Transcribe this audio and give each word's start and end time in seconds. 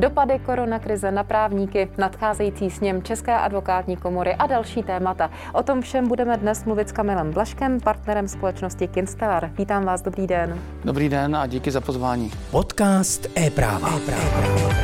Dopady 0.00 0.38
koronakrize 0.38 1.10
na 1.10 1.24
právníky, 1.24 1.88
nadcházející 1.98 2.70
sněm 2.70 3.02
České 3.02 3.34
advokátní 3.34 3.96
komory 3.96 4.34
a 4.34 4.46
další 4.46 4.82
témata. 4.82 5.30
O 5.52 5.62
tom 5.62 5.80
všem 5.80 6.08
budeme 6.08 6.36
dnes 6.36 6.64
mluvit 6.64 6.88
s 6.88 6.92
Kamilem 6.92 7.32
Blaškem, 7.32 7.80
partnerem 7.80 8.28
společnosti 8.28 8.88
Kinstellar. 8.88 9.50
Vítám 9.58 9.84
vás, 9.84 10.02
dobrý 10.02 10.26
den. 10.26 10.60
Dobrý 10.84 11.08
den 11.08 11.36
a 11.36 11.46
díky 11.46 11.70
za 11.70 11.80
pozvání. 11.80 12.30
Podcast 12.50 13.38
e-práva. 13.38 13.88
e-práva. 13.96 14.74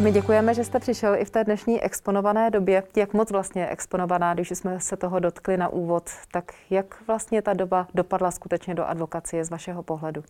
My 0.00 0.12
děkujeme, 0.12 0.54
že 0.54 0.64
jste 0.64 0.78
přišel 0.78 1.14
i 1.14 1.24
v 1.24 1.30
té 1.30 1.44
dnešní 1.44 1.82
exponované 1.82 2.50
době. 2.50 2.82
Jak 2.96 3.14
moc 3.14 3.30
vlastně 3.30 3.62
je 3.62 3.68
exponovaná, 3.68 4.34
když 4.34 4.48
jsme 4.48 4.80
se 4.80 4.96
toho 4.96 5.18
dotkli 5.18 5.56
na 5.56 5.68
úvod, 5.68 6.10
tak 6.32 6.44
jak 6.70 6.86
vlastně 7.06 7.42
ta 7.42 7.52
doba 7.52 7.86
dopadla 7.94 8.30
skutečně 8.30 8.74
do 8.74 8.84
advokacie 8.84 9.44
z 9.44 9.50
vašeho 9.50 9.82
pohledu? 9.82 10.22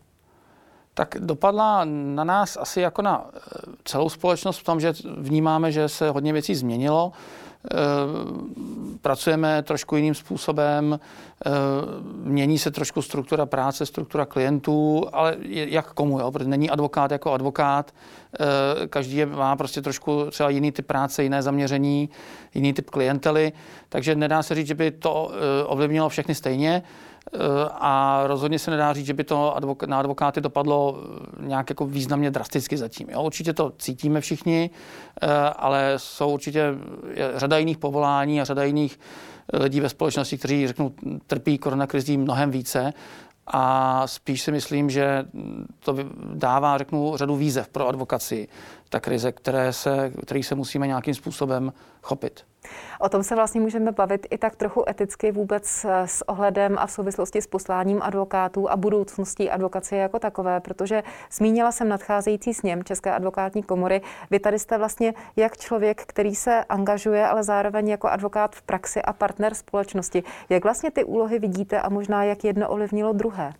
Tak 0.99 1.15
dopadla 1.19 1.85
na 1.85 2.23
nás 2.23 2.57
asi 2.57 2.81
jako 2.81 3.01
na 3.01 3.25
eh, 3.33 3.39
celou 3.83 4.09
společnost 4.09 4.57
v 4.57 4.63
tom, 4.63 4.79
že 4.79 4.93
vnímáme, 5.17 5.71
že 5.71 5.89
se 5.89 6.09
hodně 6.09 6.33
věcí 6.33 6.55
změnilo. 6.55 7.11
Eh, 7.65 7.77
pracujeme 9.01 9.63
trošku 9.63 9.95
jiným 9.95 10.15
způsobem, 10.15 10.99
eh, 10.99 11.49
mění 12.23 12.59
se 12.59 12.71
trošku 12.71 13.01
struktura 13.01 13.45
práce, 13.45 13.85
struktura 13.85 14.25
klientů, 14.25 15.05
ale 15.13 15.37
jak 15.49 15.93
komu, 15.93 16.19
jo? 16.19 16.31
protože 16.31 16.49
není 16.49 16.69
advokát 16.69 17.11
jako 17.11 17.31
advokát, 17.31 17.93
každý 18.89 19.25
má 19.25 19.55
prostě 19.55 19.81
trošku 19.81 20.25
třeba 20.31 20.49
jiný 20.49 20.71
typ 20.71 20.85
práce, 20.85 21.23
jiné 21.23 21.41
zaměření, 21.41 22.09
jiný 22.53 22.73
typ 22.73 22.89
klientely, 22.89 23.51
takže 23.89 24.15
nedá 24.15 24.43
se 24.43 24.55
říct, 24.55 24.67
že 24.67 24.75
by 24.75 24.91
to 24.91 25.31
ovlivnilo 25.65 26.09
všechny 26.09 26.35
stejně. 26.35 26.83
Eh, 27.33 27.37
a 27.71 28.23
rozhodně 28.27 28.59
se 28.59 28.71
nedá 28.71 28.93
říct, 28.93 29.05
že 29.05 29.13
by 29.13 29.23
to 29.23 29.55
na 29.85 29.99
advokáty 29.99 30.41
dopadlo 30.41 30.97
eh, 31.43 31.45
nějak 31.47 31.69
jako 31.69 31.85
významně 31.85 32.31
drasticky 32.31 32.77
zatím. 32.77 33.09
Jo? 33.09 33.23
Určitě 33.23 33.53
to 33.53 33.73
cítíme 33.77 34.21
všichni, 34.21 34.69
eh, 35.21 35.27
ale 35.55 35.93
jsou 35.97 36.29
určitě 36.29 36.63
řada 37.35 37.57
jiných 37.57 37.77
povolání 37.77 38.41
a 38.41 38.45
řada 38.45 38.63
jiných 38.63 38.99
lidí 39.53 39.79
ve 39.79 39.89
společnosti, 39.89 40.37
kteří 40.37 40.67
řeknou, 40.67 40.91
trpí 41.27 41.57
koronakrizí 41.57 42.17
mnohem 42.17 42.51
více 42.51 42.93
a 43.47 44.03
spíš 44.07 44.41
si 44.41 44.51
myslím, 44.51 44.89
že 44.89 45.23
to 45.79 45.95
dává, 46.33 46.77
řeknu, 46.77 47.17
řadu 47.17 47.35
výzev 47.35 47.69
pro 47.69 47.87
advokaci, 47.87 48.47
ta 48.89 48.99
krize, 48.99 49.31
které 49.31 49.73
se, 49.73 50.11
který 50.25 50.43
se 50.43 50.55
musíme 50.55 50.87
nějakým 50.87 51.13
způsobem 51.13 51.73
chopit. 52.01 52.45
O 52.99 53.09
tom 53.09 53.23
se 53.23 53.35
vlastně 53.35 53.61
můžeme 53.61 53.91
bavit 53.91 54.27
i 54.29 54.37
tak 54.37 54.55
trochu 54.55 54.89
eticky 54.89 55.31
vůbec 55.31 55.85
eh, 55.85 56.07
s 56.07 56.29
ohledem 56.29 56.77
a 56.79 56.87
v 56.87 56.91
souvislosti 56.91 57.41
s 57.41 57.47
posláním 57.47 58.01
advokátů 58.01 58.69
a 58.71 58.77
budoucností 58.77 59.49
advokacie 59.49 60.01
jako 60.01 60.19
takové, 60.19 60.59
protože 60.59 61.03
zmínila 61.31 61.71
jsem 61.71 61.89
nadcházející 61.89 62.53
sněm 62.53 62.83
České 62.83 63.11
advokátní 63.11 63.63
komory. 63.63 64.01
Vy 64.31 64.39
tady 64.39 64.59
jste 64.59 64.77
vlastně 64.77 65.13
jak 65.35 65.57
člověk, 65.57 66.03
který 66.05 66.35
se 66.35 66.63
angažuje, 66.63 67.27
ale 67.27 67.43
zároveň 67.43 67.89
jako 67.89 68.07
advokát 68.07 68.55
v 68.55 68.61
praxi 68.61 69.01
a 69.01 69.13
partner 69.13 69.53
společnosti. 69.53 70.23
Jak 70.49 70.63
vlastně 70.63 70.91
ty 70.91 71.03
úlohy 71.03 71.39
vidíte 71.39 71.81
a 71.81 71.89
možná 71.89 72.23
jak 72.23 72.43
jedno 72.43 72.69
ovlivnilo 72.69 73.13
druhé? 73.13 73.53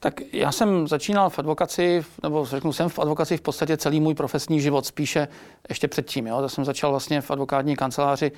Tak 0.00 0.20
já 0.32 0.52
jsem 0.52 0.88
začínal 0.88 1.30
v 1.30 1.38
advokaci, 1.38 2.04
nebo 2.22 2.44
řeknu 2.44 2.72
jsem 2.72 2.88
v 2.88 2.98
advokaci 2.98 3.36
v 3.36 3.40
podstatě 3.40 3.76
celý 3.76 4.00
můj 4.00 4.14
profesní 4.14 4.60
život, 4.60 4.86
spíše 4.86 5.28
ještě 5.68 5.88
předtím. 5.88 6.26
Jo? 6.26 6.42
Já 6.42 6.48
jsem 6.48 6.64
začal 6.64 6.90
vlastně 6.90 7.20
v 7.20 7.30
advokátní 7.30 7.76
kanceláři 7.76 8.32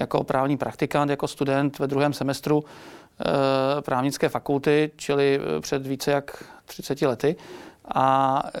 jako 0.00 0.24
právní 0.24 0.56
praktikant, 0.56 1.10
jako 1.10 1.28
student 1.28 1.78
ve 1.78 1.86
druhém 1.86 2.12
semestru 2.12 2.64
e, 2.64 3.82
právnické 3.82 4.28
fakulty, 4.28 4.90
čili 4.96 5.40
eh, 5.40 5.60
před 5.60 5.86
více 5.86 6.10
jak 6.10 6.44
30 6.64 7.02
lety. 7.02 7.36
A 7.94 8.42
e, 8.54 8.60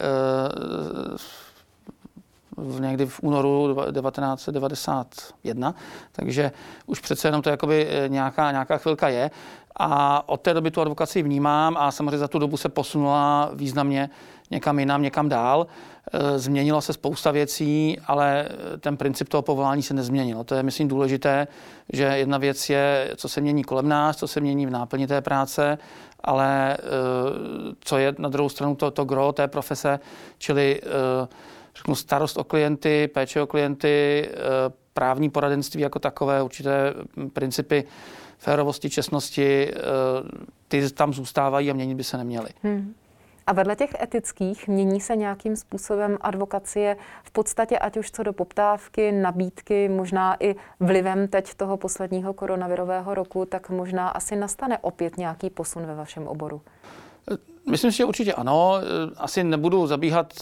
v 2.56 2.80
někdy 2.80 3.06
v 3.06 3.20
únoru 3.22 3.76
1991, 3.92 5.74
takže 6.12 6.52
už 6.86 7.00
přece 7.00 7.28
jenom 7.28 7.42
to 7.42 7.50
jakoby 7.50 7.88
nějaká, 8.08 8.50
nějaká 8.50 8.78
chvilka 8.78 9.08
je. 9.08 9.30
A 9.76 10.22
od 10.28 10.40
té 10.40 10.54
doby 10.54 10.70
tu 10.70 10.80
advokaci 10.80 11.22
vnímám 11.22 11.76
a 11.78 11.90
samozřejmě 11.90 12.18
za 12.18 12.28
tu 12.28 12.38
dobu 12.38 12.56
se 12.56 12.68
posunula 12.68 13.50
významně 13.54 14.10
někam 14.50 14.78
jinam, 14.78 15.02
někam 15.02 15.28
dál. 15.28 15.66
E, 16.12 16.38
změnilo 16.38 16.80
se 16.80 16.92
spousta 16.92 17.30
věcí, 17.30 17.98
ale 18.06 18.48
ten 18.80 18.96
princip 18.96 19.28
toho 19.28 19.42
povolání 19.42 19.82
se 19.82 19.94
nezměnil. 19.94 20.44
To 20.44 20.54
je, 20.54 20.62
myslím, 20.62 20.88
důležité, 20.88 21.46
že 21.92 22.04
jedna 22.04 22.38
věc 22.38 22.70
je, 22.70 23.10
co 23.16 23.28
se 23.28 23.40
mění 23.40 23.64
kolem 23.64 23.88
nás, 23.88 24.16
co 24.16 24.28
se 24.28 24.40
mění 24.40 24.66
v 24.66 24.70
náplni 24.70 25.06
té 25.06 25.20
práce, 25.20 25.78
ale 26.24 26.74
e, 26.74 26.78
co 27.80 27.98
je 27.98 28.14
na 28.18 28.28
druhou 28.28 28.48
stranu 28.48 28.74
to, 28.74 28.90
to 28.90 29.04
gro 29.04 29.32
té 29.32 29.48
profese, 29.48 30.00
čili 30.38 30.80
e, 30.82 31.28
řeknu, 31.76 31.94
starost 31.94 32.36
o 32.36 32.44
klienty, 32.44 33.08
péče 33.08 33.42
o 33.42 33.46
klienty, 33.46 34.28
právní 34.94 35.30
poradenství 35.30 35.80
jako 35.80 35.98
takové, 35.98 36.42
určité 36.42 36.94
principy 37.32 37.84
férovosti, 38.42 38.90
čestnosti, 38.90 39.70
eh, 39.70 39.80
ty 40.68 40.90
tam 40.90 41.12
zůstávají 41.12 41.70
a 41.70 41.74
měnit 41.74 41.94
by 41.94 42.04
se 42.04 42.16
neměly. 42.16 42.48
Hmm. 42.62 42.94
A 43.46 43.52
vedle 43.52 43.76
těch 43.76 44.02
etických 44.02 44.68
mění 44.68 45.00
se 45.00 45.16
nějakým 45.16 45.56
způsobem 45.56 46.18
advokacie 46.20 46.96
v 47.24 47.30
podstatě, 47.30 47.78
ať 47.78 47.96
už 47.96 48.10
co 48.10 48.22
do 48.22 48.32
poptávky, 48.32 49.12
nabídky, 49.12 49.88
možná 49.88 50.36
i 50.40 50.54
vlivem 50.80 51.28
teď 51.28 51.54
toho 51.54 51.76
posledního 51.76 52.32
koronavirového 52.32 53.14
roku, 53.14 53.44
tak 53.44 53.70
možná 53.70 54.08
asi 54.08 54.36
nastane 54.36 54.78
opět 54.78 55.16
nějaký 55.16 55.50
posun 55.50 55.86
ve 55.86 55.94
vašem 55.94 56.26
oboru. 56.26 56.60
Myslím 57.70 57.92
si, 57.92 57.96
že 57.96 58.04
určitě 58.04 58.34
ano. 58.34 58.74
Asi 59.16 59.44
nebudu 59.44 59.86
zabíhat, 59.86 60.32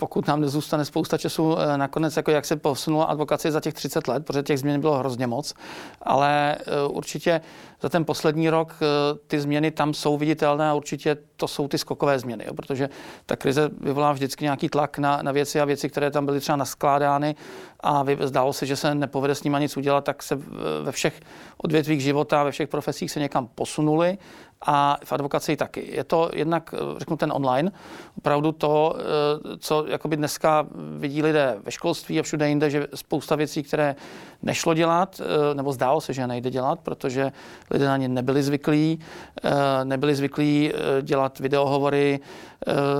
pokud 0.00 0.26
nám 0.26 0.40
nezůstane 0.40 0.84
spousta 0.84 1.18
času 1.18 1.56
nakonec, 1.76 2.16
jako 2.16 2.30
jak 2.30 2.44
se 2.44 2.56
posunula 2.56 3.04
advokace 3.04 3.50
za 3.50 3.60
těch 3.60 3.74
30 3.74 4.08
let, 4.08 4.26
protože 4.26 4.42
těch 4.42 4.58
změn 4.58 4.80
bylo 4.80 4.98
hrozně 4.98 5.26
moc. 5.26 5.54
Ale 6.02 6.56
eh, 6.56 6.64
určitě 6.88 7.40
za 7.80 7.88
ten 7.88 8.04
poslední 8.04 8.50
rok 8.50 8.74
eh, 8.82 8.86
ty 9.26 9.40
změny 9.40 9.70
tam 9.70 9.94
jsou 9.94 10.16
viditelné 10.16 10.70
a 10.70 10.74
určitě 10.74 11.16
to 11.36 11.48
jsou 11.48 11.68
ty 11.68 11.78
skokové 11.78 12.18
změny, 12.18 12.44
jo, 12.46 12.54
protože 12.54 12.88
ta 13.26 13.36
krize 13.36 13.70
vyvolá 13.80 14.12
vždycky 14.12 14.44
nějaký 14.44 14.68
tlak 14.68 14.98
na, 14.98 15.22
na 15.22 15.32
věci 15.32 15.60
a 15.60 15.64
věci, 15.64 15.88
které 15.88 16.10
tam 16.10 16.26
byly 16.26 16.40
třeba 16.40 16.56
naskládány 16.56 17.34
a 17.80 18.04
zdálo 18.20 18.52
se, 18.52 18.66
že 18.66 18.76
se 18.76 18.94
nepovede 18.94 19.34
s 19.34 19.42
nimi 19.42 19.56
nic 19.60 19.76
udělat, 19.76 20.04
tak 20.04 20.22
se 20.22 20.38
ve 20.82 20.92
všech 20.92 21.20
odvětvích 21.56 22.00
života, 22.00 22.44
ve 22.44 22.50
všech 22.50 22.68
profesích 22.68 23.10
se 23.10 23.20
někam 23.20 23.48
posunuli 23.54 24.18
a 24.66 24.98
v 25.04 25.12
advokaci 25.12 25.56
taky. 25.56 25.90
Je 25.96 26.04
to 26.04 26.30
jednak, 26.34 26.74
řeknu, 26.96 27.16
ten 27.16 27.32
online, 27.32 27.72
opravdu 28.18 28.52
to, 28.52 28.94
eh, 28.96 29.56
co 29.58 29.84
jakoby 29.90 30.16
dneska 30.16 30.66
vidí 30.98 31.22
lidé 31.22 31.56
ve 31.64 31.70
školství 31.70 32.20
a 32.20 32.22
všude 32.22 32.48
jinde, 32.48 32.70
že 32.70 32.86
spousta 32.94 33.36
věcí, 33.36 33.62
které 33.62 33.96
nešlo 34.42 34.74
dělat, 34.74 35.20
eh, 35.20 35.54
nebo 35.54 35.72
zdálo 35.72 36.00
se, 36.00 36.12
že 36.12 36.26
nejde 36.26 36.50
dělat, 36.50 36.80
protože 36.80 37.32
lidé 37.70 37.86
na 37.86 37.96
ně 37.96 38.08
nebyli 38.08 38.42
zvyklí, 38.42 39.00
eh, 39.44 39.50
nebyli 39.84 40.14
zvyklí 40.14 40.72
dělat 41.02 41.38
videohovory, 41.38 42.20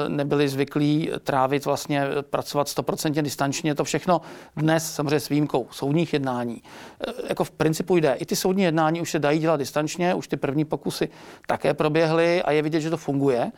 nebyli 0.08 0.48
zvyklí 0.48 1.10
trávit 1.24 1.64
vlastně, 1.64 2.04
pracovat 2.30 2.68
100% 2.68 3.22
distančně, 3.22 3.74
to 3.74 3.84
všechno 3.84 4.20
dnes 4.56 4.94
samozřejmě 4.94 5.20
s 5.20 5.28
výjimkou 5.28 5.66
soudních 5.70 6.12
jednání. 6.12 6.62
Jako 7.28 7.44
v 7.44 7.50
principu 7.50 7.96
jde. 7.96 8.14
I 8.14 8.26
ty 8.26 8.36
soudní 8.36 8.62
jednání 8.62 9.00
už 9.00 9.10
se 9.10 9.18
dají 9.18 9.38
dělat 9.38 9.56
distančně, 9.56 10.14
už 10.14 10.28
ty 10.28 10.36
první 10.36 10.64
pokusy 10.64 11.08
také 11.46 11.74
proběhly 11.74 12.42
a 12.42 12.52
je 12.52 12.62
vidět, 12.62 12.80
že 12.80 12.90
to 12.90 12.96
funguje. 12.96 13.52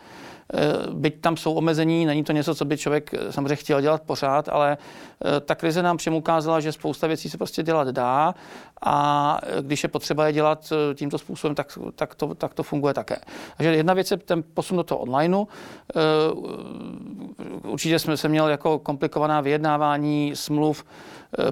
Eh, 0.54 0.90
byť 0.90 1.20
tam 1.20 1.36
jsou 1.36 1.54
omezení, 1.54 2.06
není 2.06 2.24
to 2.24 2.32
něco, 2.32 2.54
co 2.54 2.64
by 2.64 2.76
člověk 2.76 3.14
eh, 3.14 3.32
samozřejmě 3.32 3.56
chtěl 3.56 3.80
dělat 3.80 4.02
pořád, 4.02 4.48
ale 4.48 4.78
eh, 4.78 5.40
ta 5.40 5.54
krize 5.54 5.82
nám 5.82 5.96
všem 5.98 6.14
ukázala, 6.14 6.60
že 6.60 6.72
spousta 6.72 7.06
věcí 7.06 7.30
se 7.30 7.38
prostě 7.38 7.62
dělat 7.62 7.88
dá 7.88 8.34
a 8.82 9.38
když 9.60 9.82
je 9.82 9.88
potřeba 9.88 10.26
je 10.26 10.32
dělat 10.32 10.72
tímto 10.94 11.18
způsobem, 11.18 11.54
tak, 11.54 11.78
tak, 11.94 12.14
to, 12.14 12.34
tak 12.34 12.54
to 12.54 12.62
funguje 12.62 12.94
také. 12.94 13.16
Takže 13.56 13.74
jedna 13.74 13.94
věc 13.94 14.10
je 14.10 14.16
ten 14.16 14.44
posun 14.54 14.76
do 14.76 14.82
toho 14.82 14.98
onlineu. 14.98 15.44
Určitě 17.62 17.98
jsme 17.98 18.16
se 18.16 18.28
měli 18.28 18.50
jako 18.50 18.78
komplikovaná 18.78 19.40
vyjednávání 19.40 20.32
smluv, 20.34 20.84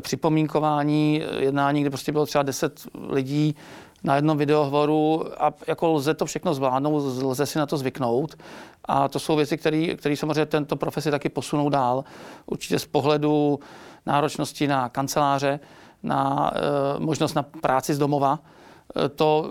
připomínkování, 0.01 1.23
jednání, 1.39 1.81
kde 1.81 1.91
prostě 1.91 2.13
bylo 2.13 2.27
třeba 2.27 2.43
10 2.43 2.87
lidí, 3.09 3.57
na 4.05 4.17
jednom 4.17 4.39
videohovoru 4.39 5.25
a 5.39 5.53
jako 5.67 5.93
lze 5.93 6.15
to 6.15 6.27
všechno 6.27 6.55
zvládnout, 6.55 7.23
lze 7.23 7.47
si 7.47 7.59
na 7.59 7.67
to 7.67 7.77
zvyknout. 7.77 8.37
A 8.85 9.09
to 9.09 9.19
jsou 9.19 9.37
věci, 9.37 9.59
které 9.97 10.17
samozřejmě 10.17 10.47
tento 10.47 10.77
profesi 10.77 11.11
taky 11.11 11.29
posunou 11.29 11.69
dál. 11.69 12.05
Určitě 12.47 12.79
z 12.79 12.87
pohledu 12.87 13.61
náročnosti 14.07 14.69
na 14.69 14.89
kanceláře, 14.89 15.61
na 16.03 16.51
e, 16.55 17.01
možnost 17.01 17.35
na 17.35 17.43
práci 17.43 17.95
z 17.95 17.99
domova, 17.99 18.39
e, 19.05 19.09
to, 19.09 19.51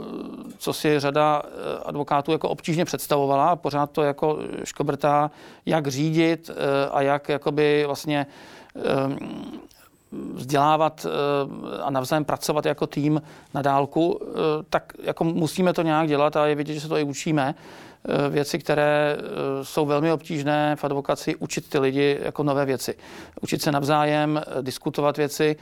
co 0.57 0.73
si 0.73 0.99
řada 0.99 1.41
eh, 1.45 1.49
advokátů 1.85 2.31
jako 2.31 2.49
obtížně 2.49 2.85
představovala, 2.85 3.55
pořád 3.55 3.91
to 3.91 4.03
jako 4.03 4.39
škobrtá, 4.63 5.31
jak 5.65 5.87
řídit 5.87 6.49
e, 6.49 6.89
a 6.89 7.01
jak 7.01 7.29
jakoby 7.29 7.83
vlastně 7.85 8.25
vzdělávat 10.11 11.05
eh, 11.05 11.81
a 11.81 11.89
navzájem 11.89 12.25
pracovat 12.25 12.65
jako 12.65 12.87
tým 12.87 13.21
na 13.53 13.61
dálku, 13.61 14.19
eh, 14.21 14.27
tak 14.69 14.93
jako 15.03 15.23
musíme 15.23 15.73
to 15.73 15.81
nějak 15.81 16.07
dělat 16.07 16.35
a 16.35 16.47
je 16.47 16.55
vidět, 16.55 16.73
že 16.73 16.81
se 16.81 16.87
to 16.87 16.97
i 16.97 17.03
učíme. 17.03 17.55
věci, 18.29 18.59
které 18.59 19.17
jsou 19.63 19.85
velmi 19.85 20.11
obtížné 20.11 20.75
v 20.75 20.83
advokaci, 20.83 21.35
učit 21.35 21.69
ty 21.69 21.79
lidi 21.79 22.19
jako 22.21 22.43
nové 22.43 22.65
věci. 22.65 22.95
Učit 23.41 23.61
se 23.61 23.71
navzájem, 23.71 24.41
diskutovat 24.61 25.17
věci, 25.17 25.55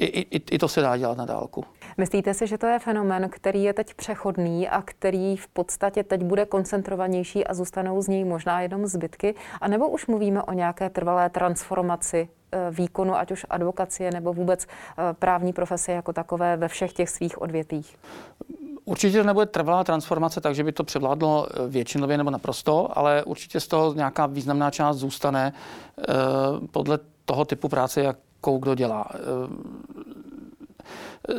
i, 0.00 0.20
i, 0.20 0.42
i 0.54 0.58
to 0.58 0.68
se 0.68 0.80
dá 0.80 0.96
dělat 0.96 1.18
na 1.18 1.24
dálku. 1.24 1.64
Myslíte 1.96 2.34
si, 2.34 2.46
že 2.46 2.58
to 2.58 2.66
je 2.66 2.78
fenomen, 2.78 3.28
který 3.28 3.62
je 3.62 3.72
teď 3.72 3.94
přechodný 3.94 4.68
a 4.68 4.82
který 4.82 5.36
v 5.36 5.48
podstatě 5.48 6.04
teď 6.04 6.22
bude 6.22 6.46
koncentrovanější 6.46 7.46
a 7.46 7.54
zůstanou 7.54 8.02
z 8.02 8.08
něj 8.08 8.24
možná 8.24 8.60
jenom 8.60 8.86
zbytky? 8.86 9.34
A 9.60 9.68
nebo 9.68 9.88
už 9.88 10.06
mluvíme 10.06 10.42
o 10.42 10.52
nějaké 10.52 10.90
trvalé 10.90 11.30
transformaci 11.30 12.28
eh, 12.28 12.39
výkonu, 12.70 13.16
ať 13.16 13.30
už 13.30 13.46
advokacie 13.50 14.10
nebo 14.10 14.32
vůbec 14.32 14.66
eh, 14.66 15.02
právní 15.18 15.52
profese 15.52 15.92
jako 15.92 16.12
takové 16.12 16.56
ve 16.56 16.68
všech 16.68 16.92
těch 16.92 17.10
svých 17.10 17.42
odvětvích? 17.42 17.96
Určitě 18.84 19.18
to 19.18 19.24
nebude 19.24 19.46
trvalá 19.46 19.84
transformace, 19.84 20.40
takže 20.40 20.64
by 20.64 20.72
to 20.72 20.84
převládlo 20.84 21.46
eh, 21.50 21.68
většinově 21.68 22.18
nebo 22.18 22.30
naprosto, 22.30 22.98
ale 22.98 23.24
určitě 23.24 23.60
z 23.60 23.68
toho 23.68 23.94
nějaká 23.94 24.26
významná 24.26 24.70
část 24.70 24.96
zůstane 24.96 25.52
podle 26.70 26.98
toho 27.24 27.44
typu 27.44 27.68
práce, 27.68 28.00
jakou 28.00 28.58
kdo 28.58 28.74
dělá. 28.74 29.06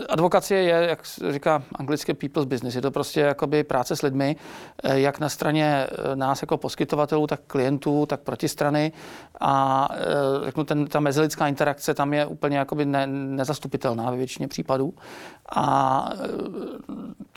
Advokacie 0.10 0.64
je, 0.64 0.88
jak 0.90 1.04
říká 1.30 1.64
anglicky 1.76 2.14
people's 2.14 2.46
business, 2.46 2.76
je 2.76 2.82
to 2.82 2.92
prostě 2.92 3.20
jakoby 3.20 3.64
práce 3.64 3.96
s 3.96 4.02
lidmi, 4.02 4.36
eh, 4.84 5.00
jak 5.00 5.20
na 5.20 5.30
straně 5.30 5.88
eh, 5.90 6.16
nás 6.16 6.42
jako 6.42 6.58
poskytovatelů, 6.58 7.28
tak 7.28 7.40
klientů, 7.48 8.06
tak 8.06 8.22
protistrany 8.22 8.92
a 9.40 9.88
eh, 9.92 10.46
řeknu, 10.46 10.64
ten, 10.64 10.88
ta 10.88 11.00
mezilidská 11.00 11.48
interakce 11.48 11.94
tam 11.94 12.14
je 12.14 12.26
úplně 12.26 12.58
jakoby 12.58 12.86
ne, 12.86 13.08
nezastupitelná 13.08 14.12
ve 14.12 14.18
většině 14.18 14.48
případů. 14.48 14.94
A 15.56 16.10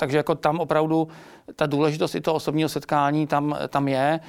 takže 0.05 0.17
jako 0.17 0.35
tam 0.35 0.61
opravdu 0.61 1.09
ta 1.57 1.67
důležitost 1.67 2.15
i 2.15 2.21
toho 2.21 2.35
osobního 2.35 2.69
setkání 2.69 3.27
tam, 3.27 3.57
tam 3.69 3.89
je, 3.89 4.21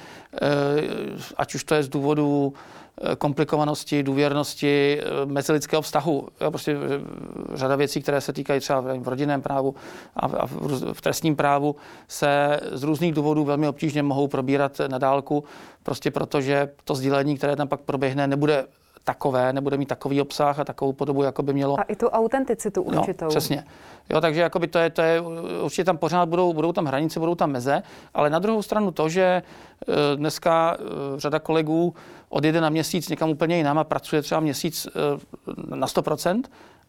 ať 1.36 1.54
už 1.54 1.64
to 1.64 1.74
je 1.74 1.82
z 1.82 1.88
důvodu 1.88 2.54
Eh, 3.00 3.16
komplikovanosti, 3.16 4.02
důvěrnosti, 4.02 5.00
eh, 5.00 5.26
mezilidského 5.26 5.82
vztahu. 5.82 6.28
Jo, 6.40 6.50
prostě 6.50 6.72
eh, 6.72 7.56
řada 7.56 7.76
věcí, 7.76 8.02
které 8.02 8.20
se 8.20 8.32
týkají 8.32 8.60
třeba 8.60 8.80
v 8.80 9.08
rodinném 9.08 9.42
právu 9.42 9.74
a 10.16 10.46
v 10.92 11.00
trestním 11.00 11.36
právu, 11.36 11.76
se 12.08 12.60
z 12.72 12.82
různých 12.82 13.14
důvodů 13.14 13.44
velmi 13.44 13.68
obtížně 13.68 14.02
mohou 14.02 14.28
probírat 14.28 14.80
na 14.88 14.98
dálku, 14.98 15.44
prostě 15.82 16.10
protože 16.10 16.68
to 16.84 16.94
sdílení, 16.94 17.36
které 17.36 17.56
tam 17.56 17.68
pak 17.68 17.80
proběhne, 17.80 18.26
nebude 18.26 18.66
takové, 19.06 19.52
nebude 19.52 19.76
mít 19.76 19.88
takový 19.88 20.20
obsah 20.20 20.58
a 20.58 20.64
takovou 20.64 20.92
podobu, 20.92 21.22
jako 21.22 21.42
by 21.42 21.52
mělo. 21.52 21.80
A 21.80 21.82
i 21.82 21.96
tu 21.96 22.08
autenticitu 22.08 22.82
určitou. 22.82 23.24
No, 23.24 23.28
přesně. 23.28 23.64
Jo, 24.10 24.20
takže 24.20 24.40
jakoby 24.40 24.66
to 24.66 24.78
je, 24.78 24.90
to 24.90 25.02
je, 25.02 25.20
určitě 25.62 25.84
tam 25.84 25.98
pořád 25.98 26.28
budou, 26.28 26.52
budou 26.52 26.72
tam 26.72 26.86
hranice, 26.86 27.20
budou 27.20 27.34
tam 27.34 27.50
meze, 27.50 27.82
ale 28.14 28.30
na 28.30 28.38
druhou 28.38 28.62
stranu 28.62 28.90
to, 28.90 29.08
že 29.08 29.22
eh, 29.22 29.94
dneska 30.16 30.76
eh, 30.78 30.84
řada 31.20 31.38
kolegů 31.38 31.94
odjede 32.28 32.60
na 32.60 32.68
měsíc 32.68 33.08
někam 33.08 33.30
úplně 33.30 33.56
jinam 33.56 33.78
a 33.78 33.84
pracuje 33.84 34.22
třeba 34.22 34.40
měsíc 34.40 34.86
eh, 34.86 35.76
na 35.76 35.86
100%, 35.86 36.42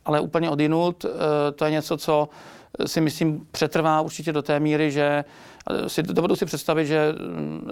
ale 0.06 0.20
úplně 0.20 0.50
odinut, 0.50 1.06
to 1.56 1.66
je 1.66 1.72
něco, 1.72 1.98
co 1.98 2.30
si 2.86 3.02
myslím 3.02 3.48
přetrvá 3.52 4.02
určitě 4.02 4.34
do 4.34 4.42
té 4.42 4.60
míry, 4.60 4.92
že 4.92 5.26
si, 5.88 6.04
dovedu 6.04 6.36
si 6.36 6.46
představit, 6.46 6.86
že 6.86 7.16
mm, 7.20 7.72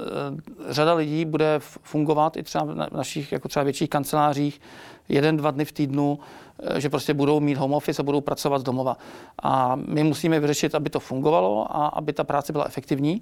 řada 0.69 0.93
lidí 0.93 1.25
bude 1.25 1.55
fungovat 1.59 2.37
i 2.37 2.43
třeba 2.43 2.63
v 2.63 2.75
našich 2.91 3.31
jako 3.31 3.47
třeba 3.47 3.63
větších 3.63 3.89
kancelářích 3.89 4.61
jeden, 5.09 5.37
dva 5.37 5.51
dny 5.51 5.65
v 5.65 5.71
týdnu, 5.71 6.19
eh, 6.59 6.81
že 6.81 6.89
prostě 6.89 7.13
budou 7.13 7.39
mít 7.39 7.57
home 7.57 7.73
office 7.73 8.01
a 8.01 8.05
budou 8.05 8.21
pracovat 8.21 8.59
z 8.59 8.63
domova. 8.63 8.97
A 9.43 9.75
my 9.75 10.03
musíme 10.03 10.39
vyřešit, 10.39 10.75
aby 10.75 10.89
to 10.89 10.99
fungovalo 10.99 11.77
a 11.77 11.87
aby 11.87 12.13
ta 12.13 12.23
práce 12.23 12.51
byla 12.51 12.65
efektivní 12.65 13.21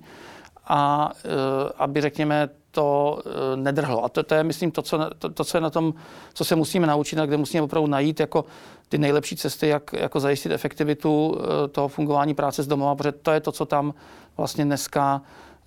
a 0.68 1.12
eh, 1.16 1.30
aby, 1.78 2.02
řekněme, 2.02 2.50
to 2.72 3.20
eh, 3.26 3.58
nedrhlo. 3.58 4.06
A 4.06 4.10
to, 4.10 4.24
to 4.24 4.36
je, 4.36 4.44
myslím, 4.44 4.72
to 4.72 4.82
co, 4.82 5.00
to, 5.20 5.30
to, 5.30 5.44
co 5.44 5.58
je 5.58 5.62
na 5.62 5.70
tom, 5.70 5.94
co 6.34 6.46
se 6.46 6.56
musíme 6.56 6.88
naučit 6.88 7.20
a 7.20 7.26
kde 7.26 7.38
musíme 7.38 7.64
opravdu 7.64 7.88
najít 7.88 8.20
jako 8.20 8.46
ty 8.90 8.98
nejlepší 8.98 9.36
cesty, 9.36 9.68
jak 9.68 9.94
jako 9.94 10.20
zajistit 10.20 10.52
efektivitu 10.52 11.38
toho 11.72 11.88
fungování 11.88 12.34
práce 12.34 12.64
z 12.64 12.68
domova, 12.68 12.96
protože 12.96 13.12
to 13.12 13.32
je 13.32 13.40
to, 13.40 13.52
co 13.52 13.66
tam 13.66 13.94
vlastně 14.38 14.66
dneska 14.66 15.22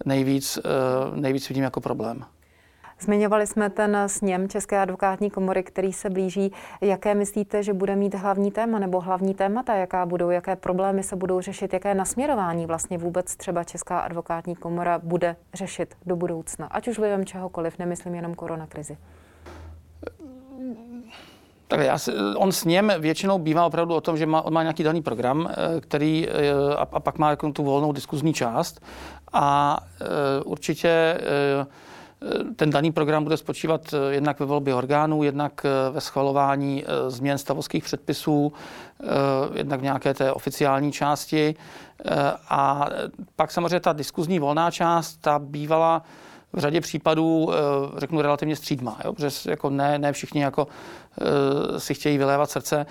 nejvíc, 0.05 0.59
nejvíc 1.15 1.49
vidím 1.49 1.65
jako 1.65 1.81
problém. 1.81 2.25
Zmiňovali 3.01 3.47
jsme 3.47 3.71
ten 3.71 3.99
sněm 4.07 4.49
České 4.49 4.79
advokátní 4.79 5.31
komory, 5.31 5.63
který 5.63 5.93
se 5.93 6.11
blíží. 6.11 6.53
Jaké 6.81 7.15
myslíte, 7.15 7.63
že 7.63 7.73
bude 7.73 7.97
mít 7.97 8.15
hlavní 8.15 8.51
téma 8.51 8.79
nebo 8.79 9.01
hlavní 9.01 9.35
témata, 9.35 9.75
jaká 9.75 10.07
budou, 10.07 10.31
jaké 10.31 10.57
problémy 10.57 11.03
se 11.03 11.17
budou 11.17 11.41
řešit, 11.41 11.73
jaké 11.73 11.95
nasměrování 11.95 12.67
vlastně 12.67 12.99
vůbec 12.99 13.37
třeba 13.37 13.65
Česká 13.65 13.99
advokátní 13.99 14.57
komora 14.57 14.99
bude 15.03 15.37
řešit 15.55 15.95
do 16.07 16.17
budoucna, 16.17 16.67
ať 16.67 16.89
už 16.89 16.99
vlivem 16.99 17.25
čehokoliv, 17.25 17.79
nemyslím 17.79 18.15
jenom 18.15 18.35
koronakrizi. 18.35 18.99
Tak 21.69 21.81
já, 21.81 21.99
on 22.37 22.53
s 22.53 22.65
ním 22.65 22.93
většinou 22.99 23.39
bývá 23.39 23.67
opravdu 23.67 23.95
o 23.95 24.01
tom, 24.01 24.17
že 24.17 24.27
má, 24.27 24.43
on 24.43 24.53
má 24.53 24.63
nějaký 24.63 24.83
daný 24.83 25.03
program, 25.03 25.51
eh, 25.51 25.81
který 25.81 26.29
eh, 26.29 26.53
a, 26.77 26.87
a 26.93 27.01
pak 27.01 27.19
má 27.19 27.31
jako 27.31 27.53
tu 27.53 27.65
volnou 27.65 27.93
diskuzní 27.93 28.35
část 28.35 28.81
a 29.33 29.79
e, 30.01 30.43
určitě 30.43 31.19
ten 32.57 32.71
daný 32.71 32.93
program 32.93 33.25
bude 33.25 33.37
spočívat 33.37 33.95
eh, 33.95 34.15
jednak 34.15 34.41
ve 34.41 34.47
volbě 34.47 34.75
orgánů, 34.75 35.23
jednak 35.23 35.65
eh, 35.65 35.91
ve 35.91 36.01
schvalování 36.01 36.85
eh, 36.85 37.11
změn 37.11 37.39
stavovských 37.39 37.85
předpisů, 37.85 38.53
jednak 39.55 39.81
v 39.81 39.83
nějaké 39.83 40.15
té 40.15 40.33
oficiální 40.33 40.93
části. 40.93 41.55
A 42.49 42.87
pak 43.37 43.51
samozřejmě 43.51 43.81
ta 43.81 43.93
diskuzní 43.93 44.39
volná 44.39 44.71
část, 44.71 45.17
ta 45.17 45.39
bývala 45.39 46.03
v 46.53 46.59
řadě 46.59 46.81
případů, 46.81 47.51
řeknu, 47.97 48.23
relativně 48.23 48.57
střídma, 48.57 48.99
jo? 49.05 49.13
protože 49.13 49.51
jako 49.51 49.71
ne, 49.71 49.99
ne 49.99 50.13
všichni 50.13 50.43
jako 50.43 50.69
si 51.79 51.95
chtějí 51.95 52.19
vylévat 52.19 52.51
srdce 52.51 52.87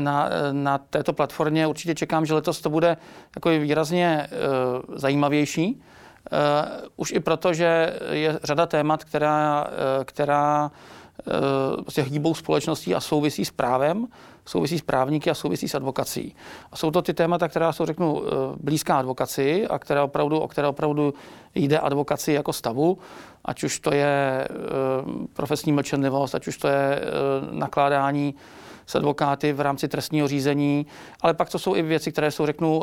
na, 0.00 0.28
na 0.52 0.78
této 0.78 1.12
platformě. 1.12 1.66
Určitě 1.66 1.94
čekám, 1.94 2.26
že 2.26 2.34
letos 2.34 2.60
to 2.60 2.70
bude 2.70 2.96
jako 3.36 3.48
výrazně 3.48 4.28
zajímavější. 4.94 5.82
Uh, 6.32 6.88
už 6.96 7.12
i 7.12 7.20
proto, 7.20 7.54
že 7.54 7.98
je 8.10 8.38
řada 8.42 8.66
témat, 8.66 9.04
která, 9.04 9.64
uh, 9.64 10.04
která 10.04 10.70
uh, 11.26 11.82
prostě 11.82 12.02
hýbou 12.02 12.34
společností 12.34 12.94
a 12.94 13.00
souvisí 13.00 13.44
s 13.44 13.50
právem, 13.50 14.06
souvisí 14.44 14.78
s 14.78 14.82
právníky 14.82 15.30
a 15.30 15.34
souvisí 15.34 15.68
s 15.68 15.74
advokací. 15.74 16.34
A 16.72 16.76
jsou 16.76 16.90
to 16.90 17.02
ty 17.02 17.14
témata, 17.14 17.48
která 17.48 17.72
jsou, 17.72 17.86
řeknu, 17.86 18.22
blízká 18.60 18.98
advokaci 18.98 19.66
a 19.66 19.78
která 19.78 20.04
opravdu, 20.04 20.38
o 20.38 20.48
které 20.48 20.68
opravdu 20.68 21.14
jde 21.54 21.78
advokaci 21.78 22.32
jako 22.32 22.52
stavu, 22.52 22.98
ať 23.44 23.64
už 23.64 23.80
to 23.80 23.94
je 23.94 24.48
profesní 25.32 25.72
mlčenlivost, 25.72 26.34
ať 26.34 26.46
už 26.48 26.58
to 26.58 26.68
je 26.68 27.00
nakládání 27.50 28.34
s 28.86 28.94
advokáty 28.94 29.52
v 29.52 29.60
rámci 29.60 29.88
trestního 29.88 30.28
řízení, 30.28 30.86
ale 31.20 31.34
pak 31.34 31.50
to 31.50 31.58
jsou 31.58 31.76
i 31.76 31.82
věci, 31.82 32.12
které 32.12 32.30
jsou, 32.30 32.46
řeknu, 32.46 32.82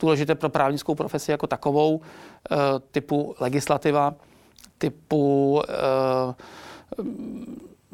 důležité 0.00 0.34
pro 0.34 0.48
právnickou 0.48 0.94
profesi 0.94 1.30
jako 1.30 1.46
takovou, 1.46 2.00
eh, 2.50 2.56
typu 2.90 3.34
legislativa, 3.40 4.14
typu 4.78 5.62
eh, 5.68 6.34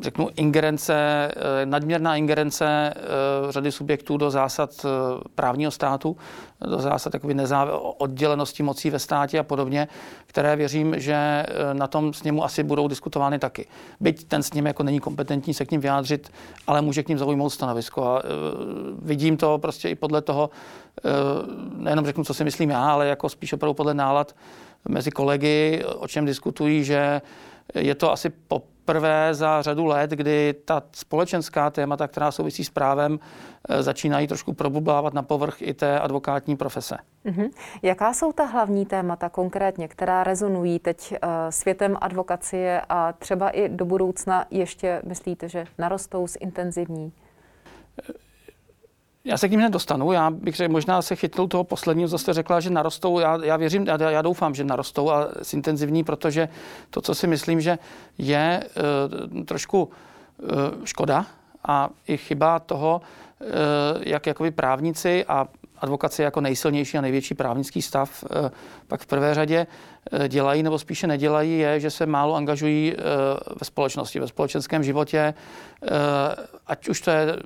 řeknu, 0.03 0.29
ingerence, 0.37 0.95
eh, 0.95 1.67
nadměrná 1.67 2.17
ingerence 2.17 2.95
řady 3.49 3.73
subjektů 3.73 4.17
do 4.17 4.31
zásad 4.31 4.87
právního 5.35 5.71
státu, 5.71 6.17
do 6.61 6.81
zásad 6.81 7.15
nezáv- 7.15 7.95
oddělenosti 7.99 8.63
mocí 8.63 8.91
ve 8.91 8.99
státě 8.99 9.39
a 9.39 9.43
podobně, 9.43 9.89
které 10.27 10.57
věřím, 10.57 11.01
že 11.01 11.47
na 11.73 11.87
tom 11.87 12.15
s 12.15 12.23
němu 12.23 12.45
asi 12.45 12.63
budou 12.63 12.89
diskutovány 12.89 13.39
taky. 13.39 13.67
Byť 14.01 14.25
ten 14.25 14.43
s 14.43 14.53
ním 14.53 14.67
jako 14.67 14.83
není 14.83 15.01
kompetentní 15.01 15.55
se 15.55 15.67
k 15.67 15.71
ním 15.71 15.81
vyjádřit, 15.81 16.33
ale 16.67 16.83
může 16.83 17.03
k 17.03 17.09
ním 17.09 17.19
zaujmout 17.19 17.53
stanovisko. 17.53 18.05
A 18.05 18.23
vidím 19.03 19.37
to 19.37 19.59
prostě 19.59 19.89
i 19.89 19.95
podle 19.95 20.23
toho, 20.23 20.51
Eh, 21.05 21.11
nejenom 21.77 22.07
řeknu, 22.07 22.25
co 22.25 22.35
si 22.35 22.45
myslím 22.45 22.71
já, 22.71 22.93
ale 22.93 23.07
jako 23.07 23.29
spíš 23.29 23.53
opravdu 23.53 23.75
podle 23.75 23.95
nálad 23.95 24.37
mezi 24.89 25.11
kolegy, 25.11 25.85
o 25.85 26.09
čem 26.09 26.25
diskutují, 26.25 26.85
že 26.85 27.23
je 27.75 27.95
to 27.95 28.13
asi 28.13 28.31
poprvé 28.85 29.35
za 29.35 29.63
řadu 29.63 29.85
let, 29.85 30.11
kdy 30.11 30.55
ta 30.65 30.83
společenská 30.93 31.71
témata, 31.71 32.09
která 32.09 32.31
souvisí 32.31 32.65
s 32.65 32.71
právem, 32.71 33.19
eh, 33.69 33.83
začínají 33.83 34.27
trošku 34.27 34.53
probublávat 34.53 35.15
na 35.15 35.23
povrch 35.23 35.63
i 35.63 35.75
té 35.75 36.01
advokátní 36.01 36.57
profese. 36.57 36.97
Mm-hmm. 37.27 37.51
Jaká 37.83 38.15
jsou 38.15 38.33
ta 38.33 38.45
hlavní 38.45 38.87
témata 38.87 39.29
konkrétně, 39.29 39.89
která 39.89 40.25
rezonují 40.25 40.79
teď 40.79 41.13
uh, 41.13 41.29
světem 41.51 41.97
advokacie 42.01 42.83
a 42.89 43.13
třeba 43.13 43.51
i 43.51 43.69
do 43.69 43.85
budoucna 43.85 44.45
ještě 44.51 45.03
myslíte, 45.05 45.49
že 45.49 45.65
narostou, 45.79 46.27
zintenzivní? 46.27 47.13
Já 49.27 49.39
se 49.39 49.49
k 49.49 49.51
ním 49.51 49.61
nedostanu. 49.61 50.13
Já 50.13 50.31
bych 50.31 50.57
řekl, 50.57 50.73
možná 50.73 51.03
se 51.03 51.17
chytnul 51.17 51.49
toho 51.49 51.65
posledního, 51.65 52.19
jste 52.19 52.33
řekla, 52.33 52.61
že 52.61 52.71
narostou. 52.71 53.19
Já, 53.19 53.39
já 53.45 53.57
věřím, 53.57 53.87
já, 53.87 54.11
já 54.11 54.23
doufám, 54.23 54.55
že 54.55 54.65
narostou 54.65 55.11
a 55.11 55.29
zintenzivní, 55.41 56.05
protože 56.05 56.49
to, 56.91 57.01
co 57.01 57.15
si 57.15 57.27
myslím, 57.27 57.61
že 57.61 57.79
je 58.19 58.65
e, 59.41 59.45
trošku 59.45 59.91
e, 60.43 60.87
škoda 60.87 61.27
a 61.65 61.89
i 62.07 62.17
chyba 62.17 62.59
toho, 62.59 63.01
e, 63.41 63.45
jak 64.11 64.27
jakoby 64.27 64.51
právníci 64.51 65.25
a 65.25 65.49
advokaci 65.79 66.23
jako 66.23 66.41
nejsilnější 66.41 66.99
a 66.99 67.01
největší 67.01 67.35
právnický 67.35 67.83
stav, 67.83 68.25
pak 68.89 69.01
v 69.01 69.07
prvé 69.07 69.35
řadě 69.35 69.67
dělají 70.29 70.63
nebo 70.63 70.79
spíše 70.79 71.07
nedělají, 71.07 71.59
je, 71.59 71.81
že 71.81 71.91
se 71.91 72.07
málo 72.07 72.35
angažují 72.35 72.95
ve 73.61 73.65
společnosti, 73.65 74.21
ve 74.21 74.29
společenském 74.29 74.85
životě, 74.85 75.35
ať 76.67 76.89
už 76.89 77.01
to 77.01 77.11
je 77.11 77.37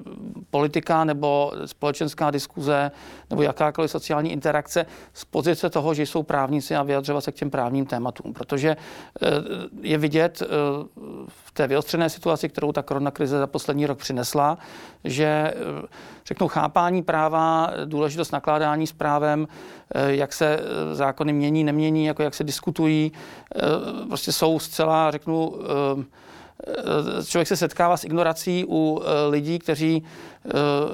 politika 0.50 1.04
nebo 1.04 1.52
společenská 1.64 2.30
diskuze 2.30 2.90
nebo 3.30 3.42
jakákoliv 3.42 3.90
sociální 3.90 4.32
interakce 4.32 4.86
z 5.12 5.24
pozice 5.24 5.70
toho, 5.70 5.94
že 5.94 6.02
jsou 6.02 6.22
právníci 6.22 6.76
a 6.76 6.82
vyjadřovat 6.82 7.24
se 7.24 7.32
k 7.32 7.34
těm 7.34 7.50
právním 7.50 7.86
tématům. 7.86 8.32
Protože 8.32 8.76
je 9.82 9.98
vidět 9.98 10.42
v 11.28 11.52
té 11.52 11.66
vyostřené 11.66 12.10
situaci, 12.10 12.48
kterou 12.48 12.72
ta 12.72 12.82
koronakrize 12.82 13.38
za 13.38 13.46
poslední 13.46 13.86
rok 13.86 13.98
přinesla, 13.98 14.58
že 15.04 15.54
řeknu 16.26 16.48
chápání 16.48 17.02
práva, 17.02 17.70
důležitost 17.84 18.32
nakládání 18.32 18.86
s 18.86 18.92
právem, 18.92 19.48
jak 20.08 20.32
se 20.32 20.60
zákony 20.92 21.32
mění, 21.32 21.64
nemění, 21.64 22.04
jako 22.04 22.22
jak 22.22 22.34
se 22.34 22.44
diskutují, 22.44 23.12
prostě 24.08 24.32
jsou 24.32 24.58
zcela, 24.58 25.10
řeknu, 25.10 25.54
člověk 27.26 27.48
se 27.48 27.56
setkává 27.56 27.96
s 27.96 28.04
ignorací 28.04 28.64
u 28.68 29.02
lidí, 29.30 29.58
kteří 29.58 30.04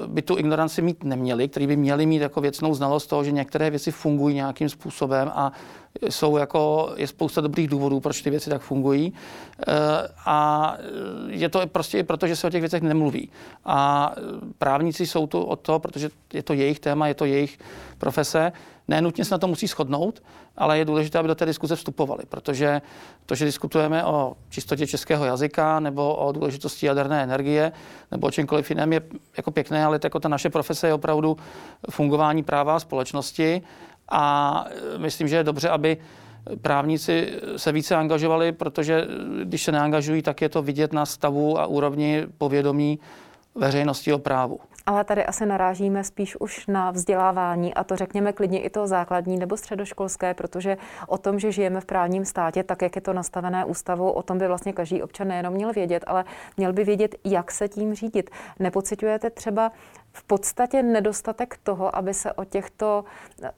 by 0.07 0.21
tu 0.21 0.37
ignoranci 0.37 0.81
mít 0.81 1.03
neměli, 1.03 1.47
kteří 1.47 1.67
by 1.67 1.75
měli 1.75 2.05
mít 2.05 2.21
jako 2.21 2.41
věcnou 2.41 2.73
znalost 2.73 3.07
toho, 3.07 3.23
že 3.23 3.31
některé 3.31 3.69
věci 3.69 3.91
fungují 3.91 4.35
nějakým 4.35 4.69
způsobem 4.69 5.31
a 5.35 5.51
jsou 6.09 6.37
jako, 6.37 6.93
je 6.95 7.07
spousta 7.07 7.41
dobrých 7.41 7.67
důvodů, 7.67 7.99
proč 7.99 8.21
ty 8.21 8.29
věci 8.29 8.49
tak 8.49 8.61
fungují. 8.61 9.13
Eh, 9.67 9.73
a 10.25 10.77
je 11.27 11.49
to 11.49 11.67
prostě 11.67 11.99
i 11.99 12.03
proto, 12.03 12.27
že 12.27 12.35
se 12.35 12.47
o 12.47 12.49
těch 12.49 12.61
věcech 12.61 12.81
nemluví. 12.81 13.29
A 13.65 14.11
právníci 14.57 15.07
jsou 15.07 15.27
tu 15.27 15.43
o 15.43 15.55
to, 15.55 15.79
protože 15.79 16.09
je 16.33 16.43
to 16.43 16.53
jejich 16.53 16.79
téma, 16.79 17.07
je 17.07 17.13
to 17.13 17.25
jejich 17.25 17.59
profese. 17.97 18.51
Nenutně 18.87 19.25
se 19.25 19.35
na 19.35 19.37
to 19.37 19.47
musí 19.47 19.67
shodnout, 19.67 20.23
ale 20.57 20.77
je 20.77 20.85
důležité, 20.85 21.19
aby 21.19 21.27
do 21.27 21.35
té 21.35 21.45
diskuze 21.45 21.75
vstupovali, 21.75 22.23
protože 22.29 22.81
to, 23.25 23.35
že 23.35 23.45
diskutujeme 23.45 24.05
o 24.05 24.33
čistotě 24.49 24.87
českého 24.87 25.25
jazyka 25.25 25.79
nebo 25.79 26.15
o 26.15 26.31
důležitosti 26.31 26.85
jaderné 26.85 27.23
energie 27.23 27.71
nebo 28.11 28.27
o 28.27 28.31
čemkoliv 28.31 28.69
jiném, 28.69 28.93
je 28.93 29.01
jako 29.37 29.51
pěkné, 29.51 29.85
ale 29.85 29.99
jako 30.03 30.19
ta 30.19 30.29
naše 30.29 30.49
profese 30.49 30.87
je 30.87 30.93
opravdu 30.93 31.37
fungování 31.89 32.43
práva 32.43 32.75
a 32.75 32.79
společnosti 32.79 33.61
a 34.09 34.65
e, 34.95 34.97
myslím, 34.97 35.27
že 35.27 35.35
je 35.35 35.43
dobře, 35.43 35.69
aby 35.69 35.97
právníci 36.61 37.33
se 37.57 37.71
více 37.71 37.95
angažovali, 37.95 38.51
protože 38.51 39.07
když 39.43 39.63
se 39.63 39.71
neangažují, 39.71 40.21
tak 40.21 40.41
je 40.41 40.49
to 40.49 40.61
vidět 40.61 40.93
na 40.93 41.05
stavu 41.05 41.59
a 41.59 41.65
úrovni 41.65 42.23
povědomí 42.37 42.99
veřejnosti 43.55 44.13
o 44.13 44.19
právu. 44.19 44.59
Ale 44.85 45.03
tady 45.03 45.25
asi 45.25 45.45
narážíme 45.45 46.03
spíš 46.03 46.35
už 46.39 46.67
na 46.67 46.91
vzdělávání 46.91 47.73
a 47.73 47.83
to 47.83 47.95
řekněme 47.95 48.33
klidně 48.33 48.61
i 48.61 48.69
to 48.69 48.87
základní 48.87 49.37
nebo 49.37 49.57
středoškolské, 49.57 50.33
protože 50.33 50.77
o 51.07 51.17
tom, 51.17 51.39
že 51.39 51.51
žijeme 51.51 51.81
v 51.81 51.85
právním 51.85 52.25
státě, 52.25 52.63
tak 52.63 52.81
jak 52.81 52.95
je 52.95 53.01
to 53.01 53.13
nastavené 53.13 53.65
ústavou, 53.65 54.09
o 54.09 54.23
tom 54.23 54.37
by 54.37 54.47
vlastně 54.47 54.73
každý 54.73 55.03
občan 55.03 55.27
nejenom 55.27 55.53
měl 55.53 55.73
vědět, 55.73 56.03
ale 56.07 56.25
měl 56.57 56.73
by 56.73 56.83
vědět, 56.83 57.15
jak 57.23 57.51
se 57.51 57.67
tím 57.67 57.93
řídit. 57.95 58.29
Nepocitujete 58.59 59.29
třeba 59.29 59.71
v 60.15 60.23
podstatě 60.23 60.83
nedostatek 60.83 61.59
toho, 61.63 61.95
aby 61.95 62.13
se 62.13 62.33
o 62.33 62.45
těchto 62.45 63.05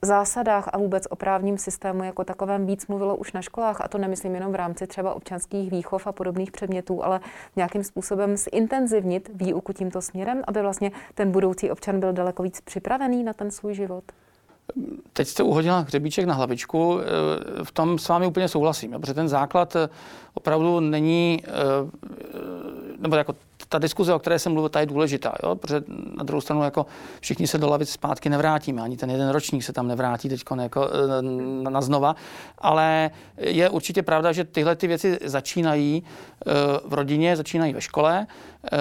zásadách 0.02 0.70
a 0.74 0.78
vůbec 0.78 1.08
o 1.10 1.16
právním 1.16 1.58
systému 1.58 2.04
jako 2.04 2.24
takovém 2.24 2.66
víc 2.66 2.88
mluvilo 2.88 3.16
už 3.16 3.34
na 3.34 3.42
školách. 3.42 3.82
A 3.82 3.88
to 3.88 3.98
nemyslím 3.98 4.36
jenom 4.36 4.52
v 4.52 4.56
rámci 4.56 4.88
třeba 4.88 5.14
občanských 5.14 5.72
výchov 5.72 6.08
a 6.08 6.12
podobných 6.12 6.52
předmětů, 6.52 7.06
ale 7.06 7.20
nějakým 7.56 7.84
způsobem 7.84 8.38
zintenzivnit 8.38 9.30
výuku 9.34 9.74
tímto 9.74 10.02
směrem, 10.02 10.42
aby 10.48 10.62
vlastně 10.62 10.92
ten 11.16 11.32
budoucí 11.32 11.72
občan 11.72 12.00
byl 12.00 12.14
daleko 12.14 12.44
víc 12.44 12.62
připravený 12.62 13.24
na 13.24 13.34
ten 13.34 13.52
svůj 13.52 13.74
život. 13.74 14.04
Teď 15.14 15.28
jste 15.28 15.44
uhodila 15.44 15.80
hřebíček 15.80 16.26
na 16.26 16.34
hlavičku. 16.34 17.00
V 17.64 17.72
tom 17.72 18.00
s 18.00 18.08
vámi 18.08 18.28
úplně 18.28 18.48
souhlasím, 18.48 18.92
protože 18.92 19.14
ten 19.14 19.28
základ 19.28 19.76
opravdu 20.34 20.80
není, 20.80 21.44
nebo 23.00 23.16
jako 23.16 23.36
ta 23.70 23.78
diskuze, 23.80 24.14
o 24.14 24.20
které 24.20 24.40
jsem 24.40 24.52
mluvil, 24.52 24.70
ta 24.70 24.80
je 24.80 24.86
důležitá, 24.86 25.34
jo? 25.44 25.56
protože 25.56 25.84
na 26.18 26.24
druhou 26.24 26.42
stranu 26.42 26.64
jako 26.64 26.86
všichni 27.20 27.48
se 27.48 27.58
do 27.58 27.70
lavic 27.70 27.90
zpátky 27.90 28.30
nevrátíme, 28.30 28.82
ani 28.82 28.98
ten 28.98 29.10
jeden 29.10 29.30
ročník 29.30 29.64
se 29.64 29.74
tam 29.74 29.88
nevrátí 29.88 30.30
teď 30.30 30.44
jako 30.62 30.90
eh, 30.90 31.70
na 31.70 31.82
znova, 31.82 32.16
ale 32.58 33.12
je 33.38 33.70
určitě 33.70 34.04
pravda, 34.04 34.32
že 34.32 34.44
tyhle 34.44 34.76
ty 34.76 34.88
věci 34.88 35.20
začínají 35.26 36.04
eh, 36.04 36.52
v 36.86 36.94
rodině, 36.94 37.36
začínají 37.36 37.74
ve 37.74 37.82
škole 37.82 38.28
eh, 38.28 38.78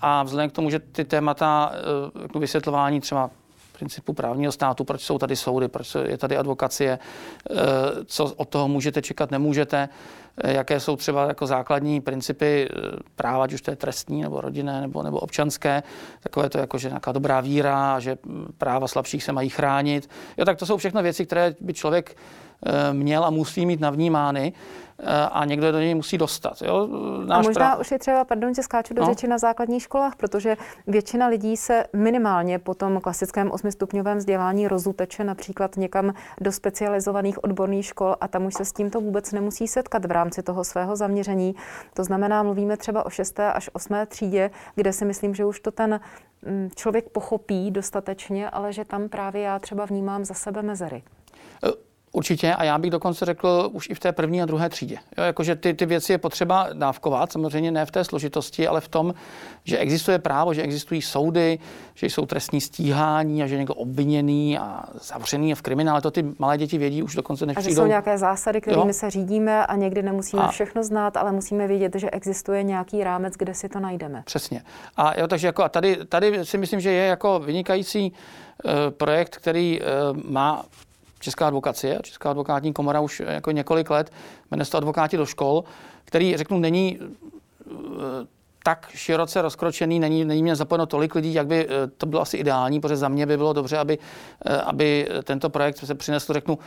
a 0.00 0.22
vzhledem 0.22 0.50
k 0.50 0.52
tomu, 0.52 0.70
že 0.70 0.78
ty 0.78 1.04
témata 1.04 1.72
jako 2.22 2.38
vysvětlování 2.38 3.00
třeba 3.00 3.30
principu 3.78 4.12
právního 4.12 4.52
státu, 4.52 4.84
proč 4.84 5.02
jsou 5.02 5.18
tady 5.18 5.36
soudy, 5.36 5.68
proč 5.68 5.94
je 5.94 6.18
tady 6.18 6.36
advokacie, 6.36 6.98
co 8.04 8.24
od 8.36 8.48
toho 8.48 8.68
můžete 8.68 9.02
čekat, 9.02 9.30
nemůžete, 9.30 9.88
jaké 10.44 10.80
jsou 10.80 10.96
třeba 10.96 11.26
jako 11.26 11.46
základní 11.46 12.00
principy 12.00 12.68
eh, 12.70 12.76
práva, 13.16 13.44
ať 13.44 13.52
už 13.52 13.62
to 13.62 13.70
je 13.70 13.76
trestní 13.76 14.22
nebo 14.22 14.40
rodinné 14.40 14.80
nebo, 14.80 15.02
nebo 15.02 15.18
občanské, 15.18 15.82
takové 16.20 16.50
to 16.50 16.58
jako, 16.58 16.78
že 16.78 16.88
nějaká 16.88 17.12
dobrá 17.12 17.40
víra, 17.40 18.00
že 18.00 18.18
hm, 18.26 18.46
práva 18.58 18.88
slabších 18.88 19.24
se 19.24 19.32
mají 19.32 19.48
chránit. 19.48 20.10
Jo, 20.36 20.44
tak 20.44 20.58
to 20.58 20.66
jsou 20.66 20.76
všechno 20.76 21.02
věci, 21.02 21.26
které 21.26 21.54
by 21.60 21.74
člověk 21.74 22.16
eh, 22.16 22.53
měl 22.92 23.24
a 23.24 23.30
musí 23.30 23.66
mít 23.66 23.80
navnímány 23.80 24.52
a 25.32 25.44
někdo 25.44 25.72
do 25.72 25.78
něj 25.78 25.94
musí 25.94 26.18
dostat. 26.18 26.62
Jo? 26.62 26.88
Náš 27.26 27.46
a 27.46 27.48
možná 27.48 27.70
pra... 27.70 27.76
už 27.76 27.90
je 27.90 27.98
třeba, 27.98 28.24
pardon, 28.24 28.54
že 28.54 28.62
skáču 28.62 28.94
do 28.94 29.02
no. 29.02 29.08
řeči 29.08 29.28
na 29.28 29.38
základních 29.38 29.82
školách, 29.82 30.16
protože 30.16 30.56
většina 30.86 31.26
lidí 31.26 31.56
se 31.56 31.84
minimálně 31.92 32.58
po 32.58 32.74
tom 32.74 33.00
klasickém 33.00 33.50
osmistupňovém 33.50 34.18
vzdělání 34.18 34.68
rozuteče 34.68 35.24
například 35.24 35.76
někam 35.76 36.14
do 36.40 36.52
specializovaných 36.52 37.44
odborných 37.44 37.86
škol 37.86 38.16
a 38.20 38.28
tam 38.28 38.46
už 38.46 38.54
se 38.54 38.64
s 38.64 38.72
tímto 38.72 39.00
vůbec 39.00 39.32
nemusí 39.32 39.68
setkat 39.68 40.04
v 40.04 40.10
rámci 40.10 40.42
toho 40.42 40.64
svého 40.64 40.96
zaměření. 40.96 41.54
To 41.94 42.04
znamená, 42.04 42.42
mluvíme 42.42 42.76
třeba 42.76 43.06
o 43.06 43.10
6. 43.10 43.40
až 43.40 43.70
8. 43.72 43.94
třídě, 44.06 44.50
kde 44.74 44.92
si 44.92 45.04
myslím, 45.04 45.34
že 45.34 45.44
už 45.44 45.60
to 45.60 45.70
ten 45.70 46.00
mm, 46.46 46.70
člověk 46.76 47.08
pochopí 47.08 47.70
dostatečně, 47.70 48.50
ale 48.50 48.72
že 48.72 48.84
tam 48.84 49.08
právě 49.08 49.42
já 49.42 49.58
třeba 49.58 49.84
vnímám 49.84 50.24
za 50.24 50.34
sebe 50.34 50.62
mezery. 50.62 51.02
Určitě 52.14 52.54
a 52.54 52.64
já 52.64 52.78
bych 52.78 52.90
dokonce 52.90 53.24
řekl 53.24 53.68
už 53.72 53.90
i 53.90 53.94
v 53.94 54.00
té 54.00 54.12
první 54.12 54.42
a 54.42 54.46
druhé 54.46 54.68
třídě. 54.68 54.96
Jo, 55.18 55.24
jakože 55.24 55.56
ty, 55.56 55.74
ty 55.74 55.86
věci 55.86 56.12
je 56.12 56.18
potřeba 56.18 56.68
dávkovat, 56.72 57.32
samozřejmě 57.32 57.70
ne 57.70 57.86
v 57.86 57.90
té 57.90 58.04
složitosti, 58.04 58.68
ale 58.68 58.80
v 58.80 58.88
tom, 58.88 59.14
že 59.64 59.78
existuje 59.78 60.18
právo, 60.18 60.54
že 60.54 60.62
existují 60.62 61.02
soudy, 61.02 61.58
že 61.94 62.06
jsou 62.06 62.26
trestní 62.26 62.60
stíhání 62.60 63.42
a 63.42 63.46
že 63.46 63.54
je 63.54 63.58
někdo 63.58 63.74
obviněný 63.74 64.58
a 64.58 64.84
zavřený 65.00 65.54
v 65.54 65.62
kriminále. 65.62 66.00
To 66.00 66.10
ty 66.10 66.24
malé 66.38 66.58
děti 66.58 66.78
vědí 66.78 67.02
už 67.02 67.14
dokonce 67.14 67.46
než 67.46 67.56
A 67.56 67.60
že 67.60 67.70
jsou 67.70 67.86
nějaké 67.86 68.18
zásady, 68.18 68.60
kterými 68.60 68.86
jo? 68.86 68.92
se 68.92 69.10
řídíme 69.10 69.66
a 69.66 69.76
někdy 69.76 70.02
nemusíme 70.02 70.42
a... 70.42 70.48
všechno 70.48 70.84
znát, 70.84 71.16
ale 71.16 71.32
musíme 71.32 71.66
vědět, 71.66 71.94
že 71.96 72.10
existuje 72.10 72.62
nějaký 72.62 73.04
rámec, 73.04 73.34
kde 73.38 73.54
si 73.54 73.68
to 73.68 73.80
najdeme. 73.80 74.22
Přesně. 74.26 74.62
A, 74.96 75.20
jo, 75.20 75.28
takže 75.28 75.46
jako, 75.46 75.62
a 75.62 75.68
tady, 75.68 75.98
tady 76.08 76.44
si 76.44 76.58
myslím, 76.58 76.80
že 76.80 76.90
je 76.90 77.06
jako 77.06 77.38
vynikající 77.38 78.12
uh, 78.12 78.72
projekt, 78.90 79.36
který 79.36 79.80
uh, 79.80 79.86
má 80.30 80.64
Česká 81.24 81.46
advokacie, 81.46 81.98
Česká 82.02 82.30
advokátní 82.30 82.72
komora 82.72 83.00
už 83.00 83.22
jako 83.26 83.50
několik 83.50 83.90
let, 83.90 84.12
jmenuje 84.50 84.66
advokáti 84.74 85.16
do 85.16 85.26
škol, 85.26 85.64
který, 86.04 86.36
řeknu, 86.36 86.58
není 86.58 86.98
eh, 87.00 88.26
tak 88.64 88.88
široce 88.94 89.42
rozkročený, 89.42 90.00
není, 90.00 90.24
není 90.24 90.42
mě 90.42 90.56
zapojeno 90.56 90.86
tolik 90.86 91.14
lidí, 91.14 91.34
jak 91.34 91.46
by 91.46 91.66
eh, 91.66 91.86
to 91.86 92.06
bylo 92.06 92.22
asi 92.22 92.36
ideální, 92.36 92.80
protože 92.80 92.96
za 92.96 93.08
mě 93.08 93.26
by 93.26 93.36
bylo 93.36 93.52
dobře, 93.52 93.78
aby, 93.78 93.98
eh, 94.46 94.56
aby 94.56 95.08
tento 95.24 95.50
projekt 95.50 95.76
se 95.76 95.94
přinesl, 95.94 96.32
řeknu, 96.32 96.58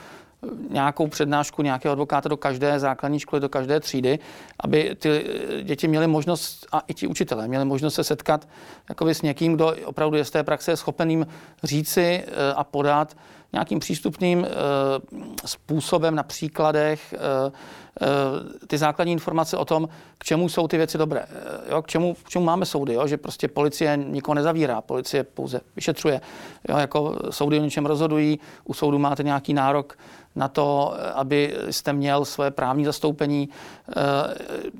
nějakou 0.69 1.07
přednášku 1.07 1.61
nějakého 1.61 1.91
advokáta 1.91 2.29
do 2.29 2.37
každé 2.37 2.79
základní 2.79 3.19
školy, 3.19 3.39
do 3.39 3.49
každé 3.49 3.79
třídy, 3.79 4.19
aby 4.59 4.95
ty 4.99 5.25
děti 5.63 5.87
měly 5.87 6.07
možnost, 6.07 6.67
a 6.71 6.79
i 6.87 6.93
ti 6.93 7.07
učitelé, 7.07 7.47
měli 7.47 7.65
možnost 7.65 7.95
se 7.95 8.03
setkat 8.03 8.47
jakoby 8.89 9.15
s 9.15 9.21
někým, 9.21 9.55
kdo 9.55 9.75
opravdu 9.85 10.17
je 10.17 10.25
z 10.25 10.31
té 10.31 10.43
praxe 10.43 10.77
schopeným 10.77 11.27
říci 11.63 12.23
a 12.55 12.63
podat 12.63 13.15
nějakým 13.53 13.79
přístupným 13.79 14.45
eh, 14.45 14.49
způsobem 15.45 16.15
na 16.15 16.23
příkladech 16.23 17.13
eh, 17.13 17.51
ty 18.67 18.77
základní 18.77 19.13
informace 19.13 19.57
o 19.57 19.65
tom, 19.65 19.89
k 20.17 20.23
čemu 20.23 20.49
jsou 20.49 20.67
ty 20.67 20.77
věci 20.77 20.97
dobré, 20.97 21.25
jo, 21.69 21.81
k, 21.81 21.87
čemu, 21.87 22.13
k 22.13 22.29
čemu 22.29 22.45
máme 22.45 22.65
soudy, 22.65 22.93
jo, 22.93 23.07
že 23.07 23.17
prostě 23.17 23.47
policie 23.47 23.97
nikoho 23.97 24.35
nezavírá, 24.35 24.81
policie 24.81 25.23
pouze 25.23 25.61
vyšetřuje, 25.75 26.21
jo, 26.69 26.77
jako 26.77 27.19
soudy 27.29 27.59
o 27.59 27.63
něčem 27.63 27.85
rozhodují, 27.85 28.39
u 28.65 28.73
soudu 28.73 28.99
máte 28.99 29.23
nějaký 29.23 29.53
nárok 29.53 29.97
na 30.37 30.47
to, 30.47 30.95
aby 31.13 31.57
jste 31.69 31.93
měl 31.93 32.25
své 32.25 32.51
právní 32.51 32.85
zastoupení. 32.85 33.49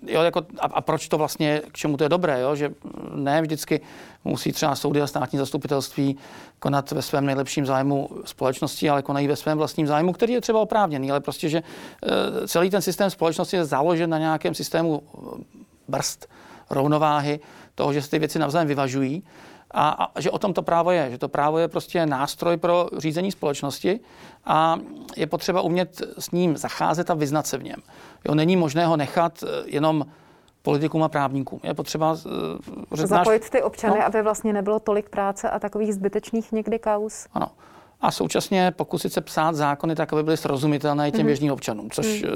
Jo, 0.08 0.22
jako, 0.22 0.42
a, 0.60 0.66
a 0.66 0.82
proč 0.82 1.08
to 1.08 1.18
vlastně, 1.18 1.62
k 1.72 1.78
čemu 1.78 1.98
to 1.98 2.04
je 2.04 2.10
dobré, 2.10 2.42
jo? 2.42 2.56
že 2.56 2.74
ne 3.16 3.42
vždycky 3.42 3.82
musí 4.26 4.52
třeba 4.52 4.76
soudy 4.76 5.02
a 5.02 5.08
státní 5.08 5.40
zastupitelství 5.40 6.18
konat 6.60 6.92
ve 6.92 7.02
svém 7.02 7.26
nejlepším 7.26 7.66
zájmu 7.66 8.10
společnosti, 8.26 8.90
ale 8.90 9.02
konají 9.02 9.28
ve 9.28 9.36
svém 9.36 9.58
vlastním 9.58 9.88
zájmu, 9.88 10.14
který 10.14 10.34
je 10.34 10.42
třeba 10.42 10.60
oprávněný, 10.60 11.12
ale 11.12 11.20
prostě, 11.20 11.50
že 11.50 11.64
eh, 11.64 12.48
celý 12.48 12.70
ten 12.70 12.82
systém 12.82 13.07
společnosti 13.10 13.56
je 13.56 13.66
založen 13.66 14.10
na 14.10 14.18
nějakém 14.18 14.54
systému 14.54 15.04
eh, 15.04 15.20
brzd, 15.88 16.26
rovnováhy, 16.70 17.40
toho, 17.76 17.94
že 17.94 18.02
se 18.02 18.10
ty 18.10 18.20
věci 18.20 18.40
navzájem 18.40 18.68
vyvažují 18.68 19.24
A, 19.72 19.90
a 19.90 20.22
že 20.22 20.32
o 20.32 20.40
tom 20.40 20.54
to 20.54 20.62
právo 20.62 20.92
je, 20.92 21.12
že 21.12 21.18
to 21.18 21.30
právo 21.30 21.58
je 21.58 21.68
prostě 21.68 22.06
nástroj 22.06 22.58
pro 22.58 22.90
řízení 22.98 23.32
společnosti 23.32 24.00
a 24.46 24.78
je 25.16 25.28
potřeba 25.28 25.62
umět 25.62 26.02
s 26.20 26.32
ním 26.32 26.58
zacházet 26.58 27.10
a 27.10 27.14
vyznat 27.14 27.48
se 27.48 27.58
v 27.58 27.64
něm. 27.64 27.82
Jo, 28.26 28.36
není 28.36 28.56
možné 28.56 28.86
ho 28.86 28.98
nechat 28.98 29.44
eh, 29.44 29.48
jenom 29.66 30.06
politikům 30.62 31.04
a 31.04 31.10
právníkům. 31.10 31.60
Je 31.64 31.74
potřeba... 31.74 32.12
Uh, 32.12 32.98
Zapojit 33.06 33.50
ty 33.50 33.64
občany, 33.64 34.00
no, 34.00 34.06
aby 34.06 34.22
vlastně 34.22 34.54
nebylo 34.54 34.80
tolik 34.80 35.10
práce 35.10 35.50
a 35.50 35.60
takových 35.60 35.94
zbytečných 35.94 36.52
někdy 36.52 36.80
kaus. 36.80 37.28
Ano 37.34 37.48
a 38.02 38.12
současně 38.12 38.72
pokusit 38.76 39.14
se 39.14 39.22
psát 39.22 39.56
zákony 39.56 39.96
tak, 39.96 40.14
aby 40.14 40.24
byly 40.24 40.38
srozumitelné 40.38 41.12
těm 41.12 41.22
mm-hmm. 41.22 41.26
běžným 41.26 41.52
občanům, 41.52 41.90
což 41.92 42.24
mm. 42.24 42.30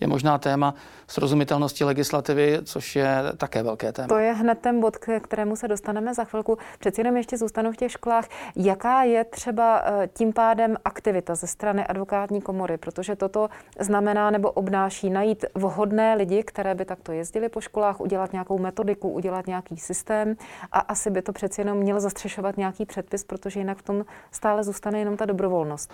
je 0.00 0.06
možná 0.06 0.38
téma 0.38 0.74
srozumitelnosti 1.06 1.84
legislativy, 1.84 2.58
což 2.64 2.96
je 2.96 3.22
také 3.36 3.62
velké 3.62 3.92
téma. 3.92 4.08
To 4.08 4.18
je 4.18 4.32
hned 4.32 4.58
ten 4.58 4.80
bod, 4.80 4.96
k 4.96 5.20
kterému 5.20 5.56
se 5.56 5.68
dostaneme 5.68 6.14
za 6.14 6.24
chvilku. 6.24 6.58
Přeci 6.78 7.00
jenom 7.00 7.16
ještě 7.16 7.38
zůstanu 7.38 7.72
v 7.72 7.76
těch 7.76 7.92
školách. 7.92 8.28
Jaká 8.56 9.02
je 9.02 9.24
třeba 9.24 9.82
eh, 9.84 10.08
tím 10.14 10.32
pádem 10.32 10.76
aktivita 10.84 11.34
ze 11.34 11.46
strany 11.46 11.86
advokátní 11.86 12.42
komory? 12.42 12.78
Protože 12.78 13.16
toto 13.16 13.48
znamená 13.80 14.30
nebo 14.30 14.50
obnáší 14.50 15.10
najít 15.10 15.44
vhodné 15.54 16.14
lidi, 16.14 16.42
které 16.42 16.74
by 16.74 16.84
takto 16.84 17.12
jezdili 17.12 17.48
po 17.48 17.60
školách, 17.60 18.00
udělat 18.00 18.32
nějakou 18.32 18.58
metodiku, 18.58 19.08
udělat 19.08 19.46
nějaký 19.46 19.76
systém 19.76 20.36
a 20.72 20.78
asi 20.78 21.10
by 21.10 21.22
to 21.22 21.32
přeci 21.32 21.60
jenom 21.60 21.78
měl 21.78 22.00
zastřešovat 22.00 22.56
nějaký 22.56 22.86
předpis, 22.86 23.24
protože 23.24 23.60
jinak 23.60 23.78
v 23.78 23.82
tom 23.82 24.04
stále 24.30 24.64
zůstane 24.64 25.03
jenom 25.04 25.16
ta 25.16 25.24
dobrovolnost? 25.24 25.92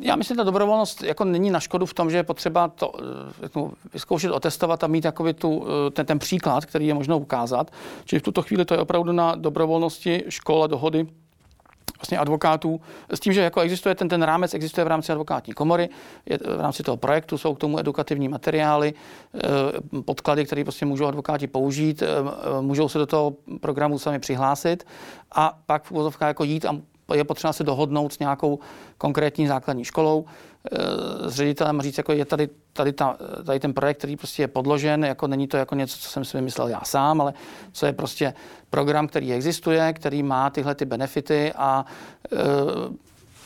Já 0.00 0.16
myslím, 0.16 0.34
že 0.34 0.38
ta 0.38 0.44
dobrovolnost 0.44 1.02
jako 1.02 1.24
není 1.24 1.50
na 1.50 1.60
škodu 1.60 1.86
v 1.86 1.94
tom, 1.94 2.10
že 2.10 2.16
je 2.16 2.22
potřeba 2.22 2.68
to 2.68 2.92
jako 3.42 3.72
vyzkoušet, 3.92 4.30
otestovat 4.30 4.84
a 4.84 4.86
mít 4.86 5.04
jakoby 5.04 5.34
tu, 5.34 5.66
eh, 5.66 5.90
ten, 5.90 6.06
ten 6.06 6.18
příklad, 6.18 6.66
který 6.66 6.86
je 6.86 6.94
možno 6.94 7.18
ukázat. 7.18 7.70
Čili 8.04 8.20
v 8.20 8.22
tuto 8.22 8.42
chvíli 8.42 8.64
to 8.64 8.74
je 8.74 8.80
opravdu 8.80 9.12
na 9.12 9.34
dobrovolnosti 9.34 10.24
škol 10.28 10.64
a 10.64 10.66
dohody 10.66 11.06
vlastně 11.98 12.18
advokátů, 12.18 12.80
s 13.08 13.20
tím, 13.20 13.32
že 13.32 13.40
jako 13.40 13.60
existuje 13.60 13.94
ten, 13.94 14.08
ten 14.08 14.22
rámec, 14.22 14.54
existuje 14.54 14.84
v 14.84 14.88
rámci 14.88 15.12
advokátní 15.12 15.52
komory, 15.52 15.88
je, 16.26 16.38
v 16.38 16.60
rámci 16.60 16.82
toho 16.82 16.96
projektu 16.96 17.38
jsou 17.38 17.54
k 17.54 17.58
tomu 17.58 17.78
edukativní 17.78 18.28
materiály, 18.28 18.94
podklady, 20.04 20.44
které 20.44 20.64
prostě 20.64 20.86
můžou 20.86 21.06
advokáti 21.06 21.46
použít, 21.46 22.02
můžou 22.60 22.88
se 22.88 22.98
do 22.98 23.06
toho 23.06 23.32
programu 23.60 23.98
sami 23.98 24.18
přihlásit 24.18 24.86
a 25.32 25.58
pak 25.66 25.84
v 25.84 25.92
úvozovkách 25.92 26.28
jako 26.28 26.44
jít 26.44 26.64
a 26.64 26.76
je 27.14 27.24
potřeba 27.24 27.52
se 27.52 27.64
dohodnout 27.64 28.12
s 28.12 28.18
nějakou 28.18 28.58
konkrétní 28.98 29.46
základní 29.46 29.84
školou, 29.84 30.24
eh, 30.24 31.30
s 31.30 31.34
ředitelem 31.34 31.80
říct, 31.80 31.98
jako 31.98 32.12
je 32.12 32.24
tady, 32.24 32.48
tady, 32.72 32.92
ta, 32.92 33.16
tady 33.46 33.60
ten 33.60 33.74
projekt, 33.74 33.98
který 33.98 34.16
prostě 34.16 34.42
je 34.42 34.48
podložen, 34.48 35.04
jako 35.04 35.26
není 35.26 35.48
to 35.48 35.56
jako 35.56 35.74
něco, 35.74 35.98
co 35.98 36.08
jsem 36.08 36.24
si 36.24 36.36
vymyslel 36.36 36.68
já 36.68 36.80
sám, 36.84 37.20
ale 37.20 37.34
co 37.72 37.86
je 37.86 37.92
prostě 37.92 38.34
program, 38.70 39.08
který 39.08 39.32
existuje, 39.32 39.92
který 39.92 40.22
má 40.22 40.50
tyhle 40.50 40.74
ty 40.74 40.84
benefity 40.84 41.52
a 41.56 41.84
e, 42.32 42.36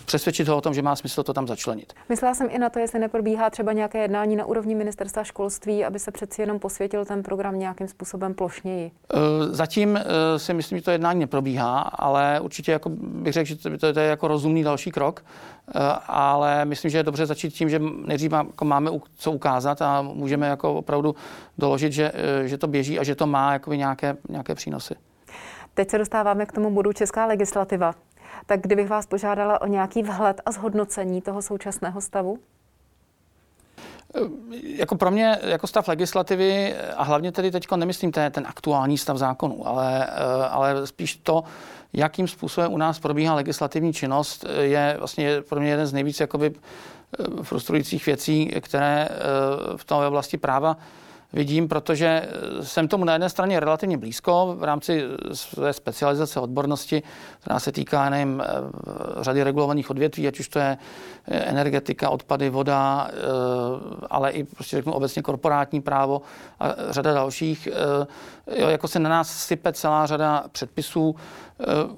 přesvědčit 0.06 0.48
ho 0.48 0.56
o 0.56 0.60
tom, 0.60 0.74
že 0.74 0.82
má 0.82 0.96
smysl 0.96 1.22
to 1.22 1.32
tam 1.32 1.46
začlenit. 1.46 1.92
Myslela 2.08 2.34
jsem 2.34 2.48
i 2.50 2.58
na 2.58 2.70
to, 2.70 2.78
jestli 2.78 2.98
neprobíhá 2.98 3.50
třeba 3.50 3.72
nějaké 3.72 3.98
jednání 3.98 4.36
na 4.36 4.44
úrovni 4.44 4.74
ministerstva 4.74 5.24
školství, 5.24 5.84
aby 5.84 5.98
se 5.98 6.10
přeci 6.10 6.42
jenom 6.42 6.58
posvětil 6.58 7.04
ten 7.04 7.22
program 7.22 7.58
nějakým 7.58 7.88
způsobem 7.88 8.34
plošněji. 8.34 8.90
Eh, 9.14 9.18
zatím 9.50 9.96
eh, 9.96 10.38
si 10.38 10.54
myslím, 10.54 10.78
že 10.78 10.84
to 10.84 10.90
jednání 10.90 11.20
neprobíhá, 11.20 11.80
ale 11.80 12.40
určitě 12.40 12.72
jako 12.72 12.88
bych 12.98 13.32
řekl, 13.32 13.48
že 13.48 13.56
to, 13.56 13.92
to 13.92 14.00
je 14.00 14.08
jako 14.08 14.28
rozumný 14.28 14.62
další 14.62 14.90
krok. 14.90 15.24
Eh, 15.68 15.72
ale 16.06 16.64
myslím, 16.64 16.90
že 16.90 16.98
je 16.98 17.02
dobře 17.02 17.26
začít 17.26 17.50
tím, 17.50 17.70
že 17.70 17.80
nejdřív 18.06 18.32
jako 18.32 18.64
máme 18.64 18.90
co 19.16 19.32
ukázat 19.32 19.82
a 19.82 20.02
můžeme 20.02 20.46
jako 20.46 20.74
opravdu 20.74 21.14
doložit, 21.58 21.92
že, 21.92 22.12
že 22.44 22.58
to 22.58 22.66
běží 22.66 22.98
a 22.98 23.04
že 23.04 23.14
to 23.14 23.26
má 23.26 23.52
jako 23.52 23.74
nějaké, 23.74 24.16
nějaké 24.28 24.54
přínosy. 24.54 24.94
Teď 25.74 25.90
se 25.90 25.98
dostáváme 25.98 26.46
k 26.46 26.52
tomu 26.52 26.70
bodu 26.70 26.92
česká 26.92 27.26
legislativa 27.26 27.94
tak 28.46 28.60
kdybych 28.60 28.88
vás 28.88 29.06
požádala 29.06 29.60
o 29.60 29.66
nějaký 29.66 30.02
vhled 30.02 30.40
a 30.46 30.52
zhodnocení 30.52 31.22
toho 31.22 31.42
současného 31.42 32.00
stavu? 32.00 32.38
Jako 34.62 34.96
pro 34.96 35.10
mě, 35.10 35.38
jako 35.42 35.66
stav 35.66 35.88
legislativy, 35.88 36.74
a 36.96 37.02
hlavně 37.02 37.32
tedy 37.32 37.50
teď 37.50 37.66
nemyslím 37.76 38.12
ten, 38.12 38.32
ten 38.32 38.46
aktuální 38.46 38.98
stav 38.98 39.16
zákonů, 39.16 39.68
ale, 39.68 40.06
ale 40.50 40.86
spíš 40.86 41.16
to, 41.16 41.44
jakým 41.92 42.28
způsobem 42.28 42.72
u 42.72 42.78
nás 42.78 42.98
probíhá 42.98 43.34
legislativní 43.34 43.92
činnost, 43.92 44.44
je 44.60 44.94
vlastně 44.98 45.42
pro 45.48 45.60
mě 45.60 45.70
jeden 45.70 45.86
z 45.86 45.92
nejvíc 45.92 46.20
jakoby 46.20 46.54
frustrujících 47.42 48.06
věcí, 48.06 48.46
které 48.60 49.08
v 49.76 49.84
té 49.84 49.94
oblasti 49.94 50.36
práva 50.36 50.76
vidím, 51.32 51.68
protože 51.68 52.06
eh, 52.06 52.64
jsem 52.64 52.88
tomu 52.88 53.04
na 53.04 53.12
jedné 53.12 53.28
straně 53.28 53.60
relativně 53.60 53.98
blízko 53.98 54.56
v 54.58 54.64
rámci 54.64 55.04
své 55.32 55.72
specializace 55.72 56.40
odbornosti, 56.40 57.02
která 57.40 57.60
se 57.60 57.72
týká 57.72 58.10
nevím, 58.10 58.42
eh, 58.44 58.52
řady 59.20 59.42
regulovaných 59.42 59.90
odvětví, 59.90 60.28
ať 60.28 60.40
už 60.40 60.48
to 60.48 60.58
je 60.58 60.78
eh, 61.28 61.38
energetika, 61.38 62.10
odpady, 62.10 62.50
voda, 62.50 63.10
ale 64.10 64.30
i 64.30 64.44
prostě 64.44 64.76
řeknu 64.76 64.92
obecně 64.92 65.22
korporátní 65.22 65.80
právo 65.80 66.22
a 66.60 66.74
řada 66.90 67.14
dalších. 67.14 67.68
Jo, 68.56 68.68
jako 68.68 68.88
se 68.88 68.98
na 68.98 69.10
nás 69.10 69.30
sype 69.30 69.72
celá 69.72 70.06
řada 70.06 70.44
předpisů, 70.52 71.16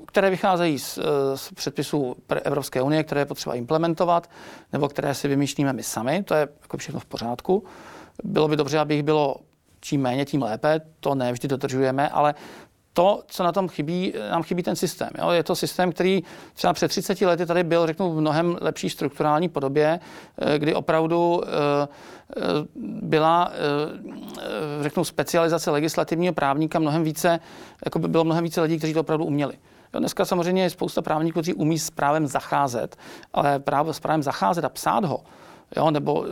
které 0.06 0.30
vycházejí 0.30 0.78
z, 0.78 0.98
z 1.34 1.52
předpisů 1.52 2.16
Evropské 2.44 2.82
unie, 2.82 3.04
které 3.04 3.20
je 3.20 3.26
potřeba 3.26 3.54
implementovat, 3.54 4.30
nebo 4.72 4.88
které 4.88 5.14
si 5.14 5.28
vymýšlíme 5.28 5.72
my 5.72 5.82
sami, 5.82 6.22
to 6.22 6.34
je 6.34 6.48
jako 6.62 6.76
všechno 6.76 7.00
v 7.00 7.04
pořádku. 7.04 7.64
Bylo 8.24 8.48
by 8.48 8.56
dobře, 8.56 8.78
aby 8.78 8.94
jich 8.94 9.02
bylo 9.02 9.36
čím 9.80 10.02
méně, 10.02 10.24
tím 10.24 10.42
lépe. 10.42 10.80
To 11.00 11.14
ne 11.14 11.32
vždy 11.32 11.48
dodržujeme, 11.48 12.08
ale 12.08 12.34
to, 12.92 13.22
co 13.26 13.42
na 13.42 13.52
tom 13.52 13.68
chybí, 13.68 14.14
nám 14.30 14.42
chybí 14.42 14.62
ten 14.62 14.76
systém. 14.76 15.08
Jo? 15.18 15.30
Je 15.30 15.42
to 15.42 15.56
systém, 15.56 15.92
který 15.92 16.22
třeba 16.54 16.72
před 16.72 16.88
30 16.88 17.20
lety 17.20 17.46
tady 17.46 17.64
byl, 17.64 17.86
řeknu, 17.86 18.12
v 18.12 18.20
mnohem 18.20 18.58
lepší 18.60 18.90
strukturální 18.90 19.48
podobě, 19.48 20.00
eh, 20.38 20.58
kdy 20.58 20.74
opravdu 20.74 21.42
eh, 21.44 21.88
eh, 22.36 22.40
byla, 23.02 23.52
řeknu, 24.80 25.04
specializace 25.04 25.70
legislativního 25.70 26.34
právníka 26.34 26.78
mnohem 26.78 27.04
více, 27.04 27.40
jako 27.84 27.98
by 27.98 28.08
bylo 28.08 28.24
mnohem 28.24 28.44
více 28.44 28.60
lidí, 28.60 28.78
kteří 28.78 28.94
to 28.94 29.00
opravdu 29.00 29.24
uměli. 29.24 29.54
Jo, 29.94 30.00
dneska 30.00 30.24
samozřejmě 30.24 30.62
je 30.62 30.70
spousta 30.70 31.02
právníků, 31.02 31.38
kteří 31.38 31.54
umí 31.54 31.78
s 31.78 31.90
právem 31.90 32.26
zacházet, 32.26 32.96
ale 33.32 33.58
právo 33.58 33.92
s 33.92 34.00
právem 34.00 34.22
zacházet 34.22 34.64
a 34.64 34.68
psát 34.68 35.04
ho, 35.04 35.20
jo, 35.76 35.90
nebo, 35.90 36.24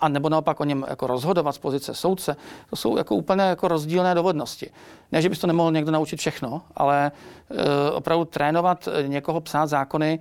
a 0.00 0.08
nebo 0.08 0.28
naopak 0.28 0.60
o 0.60 0.64
něm 0.64 0.84
jako 0.88 1.06
rozhodovat 1.06 1.52
z 1.52 1.58
pozice 1.58 1.94
soudce, 1.94 2.36
to 2.70 2.76
jsou 2.76 2.96
jako 2.96 3.14
úplně 3.14 3.42
jako 3.42 3.68
rozdílné 3.68 4.14
dovednosti. 4.14 4.70
Ne, 5.12 5.22
že 5.22 5.28
bys 5.28 5.38
to 5.38 5.46
nemohl 5.46 5.72
někdo 5.72 5.90
naučit 5.90 6.16
všechno, 6.16 6.62
ale 6.76 7.12
e, 7.50 7.90
opravdu 7.90 8.24
trénovat 8.24 8.88
někoho 9.06 9.40
psát 9.40 9.66
zákony, 9.66 10.18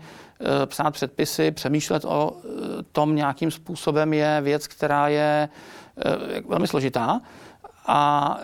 e, 0.63 0.65
psát 0.65 0.91
předpisy, 0.91 1.51
přemýšlet 1.51 2.05
o 2.05 2.31
e, 2.31 2.83
tom 2.83 3.15
nějakým 3.15 3.51
způsobem 3.51 4.13
je 4.13 4.41
věc, 4.41 4.67
která 4.67 5.07
je 5.07 5.49
e, 6.05 6.41
velmi 6.41 6.67
složitá 6.67 7.21
a 7.87 8.37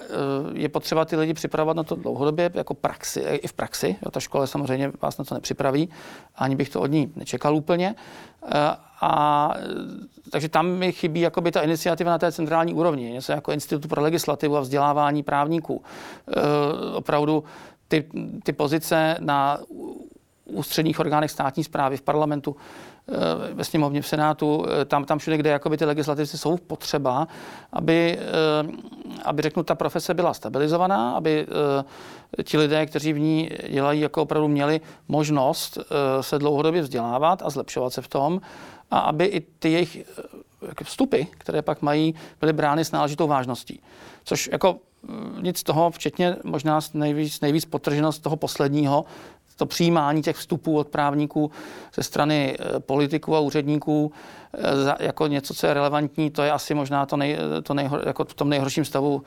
je 0.54 0.70
potřeba 0.70 1.06
ty 1.06 1.16
lidi 1.16 1.34
připravovat 1.34 1.78
na 1.78 1.84
to 1.84 1.96
dlouhodobě, 1.96 2.52
jako 2.54 2.74
praxi, 2.74 3.20
i 3.20 3.48
v 3.48 3.54
praxi. 3.54 3.96
Jo, 4.06 4.12
ta 4.12 4.20
škola 4.20 4.48
samozřejmě 4.48 4.92
vás 5.02 5.18
na 5.18 5.26
to 5.26 5.36
nepřipraví, 5.36 5.90
ani 6.36 6.56
bych 6.56 6.70
to 6.70 6.82
od 6.82 6.92
ní 6.92 7.13
nečekal 7.16 7.56
úplně. 7.56 7.96
A 9.02 9.54
takže 10.30 10.50
tam 10.50 10.68
mi 10.68 10.92
chybí 10.92 11.22
jakoby 11.22 11.52
ta 11.52 11.62
iniciativa 11.62 12.12
na 12.12 12.18
té 12.18 12.32
centrální 12.32 12.74
úrovni, 12.74 13.12
něco 13.12 13.32
jako 13.32 13.52
Institut 13.52 13.90
pro 13.90 14.02
legislativu 14.02 14.58
a 14.58 14.60
vzdělávání 14.60 15.24
právníků. 15.24 15.84
E, 16.28 16.94
opravdu 16.94 17.44
ty, 17.88 18.08
ty 18.44 18.54
pozice 18.54 19.18
na 19.20 19.60
ústředních 20.48 21.00
orgánech 21.00 21.32
státní 21.32 21.63
zprávy 21.63 21.98
v 21.98 22.02
parlamentu, 22.02 22.56
e, 23.08 23.54
ve 23.54 23.63
sněmovně, 23.63 24.02
v 24.02 24.08
senátu, 24.08 24.66
e, 24.82 24.86
tam, 24.86 25.06
tam 25.06 25.20
všude, 25.20 25.38
kde 25.38 25.50
jakoby 25.50 25.78
ty 25.78 25.86
legislativci 25.86 26.38
jsou 26.38 26.58
potřeba, 26.58 27.28
aby, 27.74 28.20
e, 28.20 28.68
aby 29.24 29.42
řeknu, 29.42 29.63
ta 29.63 29.76
profese 29.76 30.13
byla 30.13 30.34
stabilizovaná, 30.34 31.12
aby 31.12 31.48
ti 32.44 32.58
lidé, 32.58 32.86
kteří 32.86 33.13
v 33.13 33.20
ní 33.20 33.50
dělají, 33.70 34.02
jako 34.02 34.22
opravdu 34.22 34.48
měli 34.48 34.82
možnost 35.08 35.78
se 36.22 36.40
dlouhodobě 36.40 36.82
vzdělávat 36.82 37.42
a 37.46 37.50
zlepšovat 37.50 37.94
se 37.94 38.02
v 38.02 38.08
tom 38.08 38.42
a 38.91 39.00
aby 39.00 39.26
i 39.26 39.41
ty 39.41 39.71
jejich 39.71 39.97
eh, 39.97 40.84
vstupy, 40.84 41.21
které 41.32 41.62
pak 41.62 41.82
mají, 41.82 42.15
byly 42.39 42.54
brány 42.54 42.86
s 42.86 42.91
náležitou 42.91 43.28
vážností. 43.28 43.82
Což 44.23 44.50
jako 44.52 44.80
mm, 45.04 45.39
nic 45.43 45.58
z 45.58 45.63
toho, 45.63 45.91
včetně 45.91 46.36
možná 46.43 46.80
nejvíc, 46.93 47.41
nejvíc 47.41 47.65
potrženo 47.65 48.12
z 48.12 48.19
toho 48.19 48.36
posledního, 48.36 49.06
to 49.56 49.65
přijímání 49.65 50.21
těch 50.21 50.36
vstupů 50.36 50.78
od 50.78 50.88
právníků 50.88 51.52
ze 51.95 52.04
strany 52.04 52.58
eh, 52.60 52.80
politiků 52.80 53.36
a 53.36 53.39
úředníků 53.39 54.12
eh, 54.54 55.06
jako 55.06 55.28
něco, 55.28 55.54
co 55.54 55.67
je 55.67 55.73
relevantní, 55.73 56.32
to 56.32 56.43
je 56.43 56.52
asi 56.52 56.73
možná 56.73 57.06
to, 57.06 57.17
nej, 57.17 57.38
to 57.63 57.73
nejhor, 57.73 58.04
jako 58.06 58.26
v 58.26 58.34
tom 58.34 58.50
nejhorším 58.50 58.86
stavu 58.86 59.23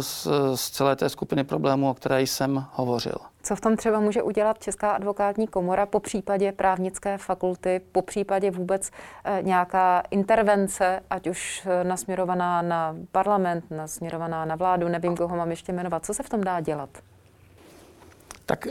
z, 0.00 0.28
z 0.54 0.70
celé 0.70 0.96
té 0.96 1.08
skupiny 1.08 1.44
problémů, 1.44 1.90
o 1.90 1.94
které 1.94 2.22
jsem 2.22 2.64
hovořil. 2.72 3.16
Co 3.42 3.56
v 3.56 3.60
tom 3.60 3.76
třeba 3.76 4.00
může 4.00 4.22
udělat 4.22 4.58
Česká 4.58 4.90
advokátní 4.90 5.46
komora, 5.46 5.86
po 5.86 6.00
případě 6.00 6.52
právnické 6.52 7.18
fakulty, 7.18 7.80
po 7.92 8.02
případě 8.02 8.50
vůbec 8.50 8.90
eh, 9.24 9.42
nějaká 9.42 10.02
intervence, 10.10 11.00
ať 11.10 11.26
už 11.26 11.66
eh, 11.66 11.84
nasměrovaná 11.84 12.62
na 12.62 12.96
parlament, 13.12 13.64
nasměrovaná 13.70 14.44
na 14.44 14.56
vládu, 14.56 14.88
nevím, 14.88 15.16
koho 15.16 15.36
mám 15.36 15.50
ještě 15.50 15.72
jmenovat. 15.72 16.04
Co 16.04 16.14
se 16.14 16.22
v 16.22 16.28
tom 16.28 16.44
dá 16.44 16.60
dělat? 16.60 16.90
Tak 18.48 18.68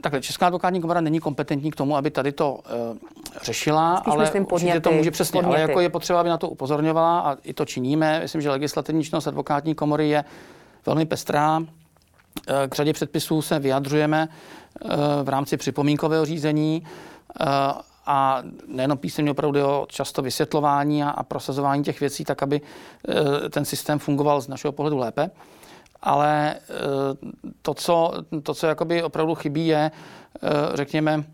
takhle, 0.00 0.20
Česká 0.20 0.46
advokátní 0.46 0.80
komora 0.80 1.00
není 1.00 1.20
kompetentní 1.20 1.70
k 1.70 1.76
tomu, 1.76 1.96
aby 1.96 2.10
tady 2.10 2.32
to 2.32 2.52
uh, 2.52 2.96
řešila, 3.42 3.96
Spíš 3.96 4.12
ale 4.12 4.24
myslím 4.24 4.46
podněty, 4.46 4.80
to 4.80 4.92
může 4.92 5.10
přesně, 5.10 5.40
podněty. 5.40 5.62
ale 5.62 5.70
jako 5.70 5.80
je 5.80 5.88
potřeba, 5.88 6.20
aby 6.20 6.28
na 6.28 6.38
to 6.38 6.48
upozorňovala 6.48 7.20
a 7.20 7.36
i 7.42 7.54
to 7.54 7.64
činíme. 7.64 8.20
Myslím, 8.20 8.40
že 8.40 8.50
legislativní 8.50 9.04
činnost 9.04 9.26
advokátní 9.26 9.74
komory 9.74 10.08
je 10.08 10.24
velmi 10.86 11.06
pestrá. 11.06 11.62
K 12.68 12.74
řadě 12.74 12.92
předpisů 12.92 13.42
se 13.42 13.58
vyjadřujeme 13.58 14.28
v 15.22 15.28
rámci 15.28 15.56
připomínkového 15.56 16.24
řízení 16.24 16.82
a 18.06 18.42
nejenom 18.66 18.98
písemně 18.98 19.30
opravdu 19.30 19.60
o 19.66 19.86
často 19.88 20.22
vysvětlování 20.22 21.02
a, 21.02 21.10
a 21.10 21.22
prosazování 21.22 21.84
těch 21.84 22.00
věcí, 22.00 22.24
tak 22.24 22.42
aby 22.42 22.60
ten 23.50 23.64
systém 23.64 23.98
fungoval 23.98 24.40
z 24.40 24.48
našeho 24.48 24.72
pohledu 24.72 24.98
lépe 24.98 25.30
ale 26.02 26.54
eh, 26.54 26.60
to, 27.62 27.74
co, 27.74 28.12
to, 28.42 28.54
co 28.54 28.66
jakoby 28.66 29.02
opravdu 29.02 29.34
chybí, 29.34 29.66
je, 29.66 29.90
eh, 29.90 30.48
řekněme, 30.74 31.24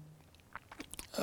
eh, 1.18 1.22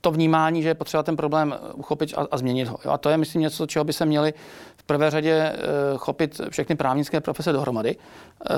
to 0.00 0.10
vnímání, 0.10 0.62
že 0.62 0.68
je 0.68 0.74
potřeba 0.74 1.02
ten 1.02 1.16
problém 1.16 1.54
uchopit 1.74 2.14
a, 2.16 2.26
a 2.30 2.36
změnit 2.36 2.68
ho. 2.68 2.78
A 2.90 2.98
to 2.98 3.10
je, 3.10 3.16
myslím, 3.16 3.42
něco, 3.42 3.66
čeho 3.66 3.84
by 3.84 3.92
se 3.92 4.06
měli 4.06 4.34
v 4.76 4.82
prvé 4.82 5.10
řadě 5.10 5.52
chopit 5.96 6.40
všechny 6.50 6.76
právnické 6.76 7.20
profese 7.20 7.52
dohromady, 7.52 7.96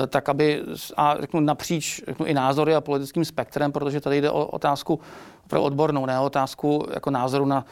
tak 0.07 0.29
aby, 0.29 0.63
a 0.97 1.15
řeknu 1.21 1.39
napříč 1.39 2.01
řeknu, 2.07 2.25
i 2.25 2.33
názory 2.33 2.75
a 2.75 2.81
politickým 2.81 3.25
spektrem, 3.25 3.71
protože 3.71 4.01
tady 4.01 4.21
jde 4.21 4.31
o 4.31 4.45
otázku 4.45 4.99
opravdu 5.45 5.65
odbornou, 5.65 6.05
ne 6.05 6.19
o 6.19 6.25
otázku 6.25 6.87
jako 6.93 7.11
názoru 7.11 7.45
na 7.45 7.65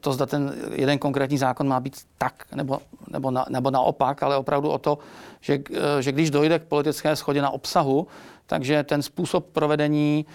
to, 0.00 0.12
zda 0.12 0.26
ten 0.26 0.54
jeden 0.72 0.98
konkrétní 0.98 1.38
zákon 1.38 1.68
má 1.68 1.80
být 1.80 1.96
tak 2.18 2.44
nebo, 2.54 2.78
nebo, 3.10 3.30
na, 3.30 3.44
nebo 3.48 3.70
naopak, 3.70 4.22
ale 4.22 4.36
opravdu 4.36 4.70
o 4.70 4.78
to, 4.78 4.98
že, 5.40 5.58
eh, 5.98 6.02
že 6.02 6.12
když 6.12 6.30
dojde 6.30 6.58
k 6.58 6.64
politické 6.64 7.16
schodě 7.16 7.42
na 7.42 7.50
obsahu, 7.50 8.06
takže 8.46 8.82
ten 8.82 9.02
způsob 9.02 9.46
provedení, 9.46 10.26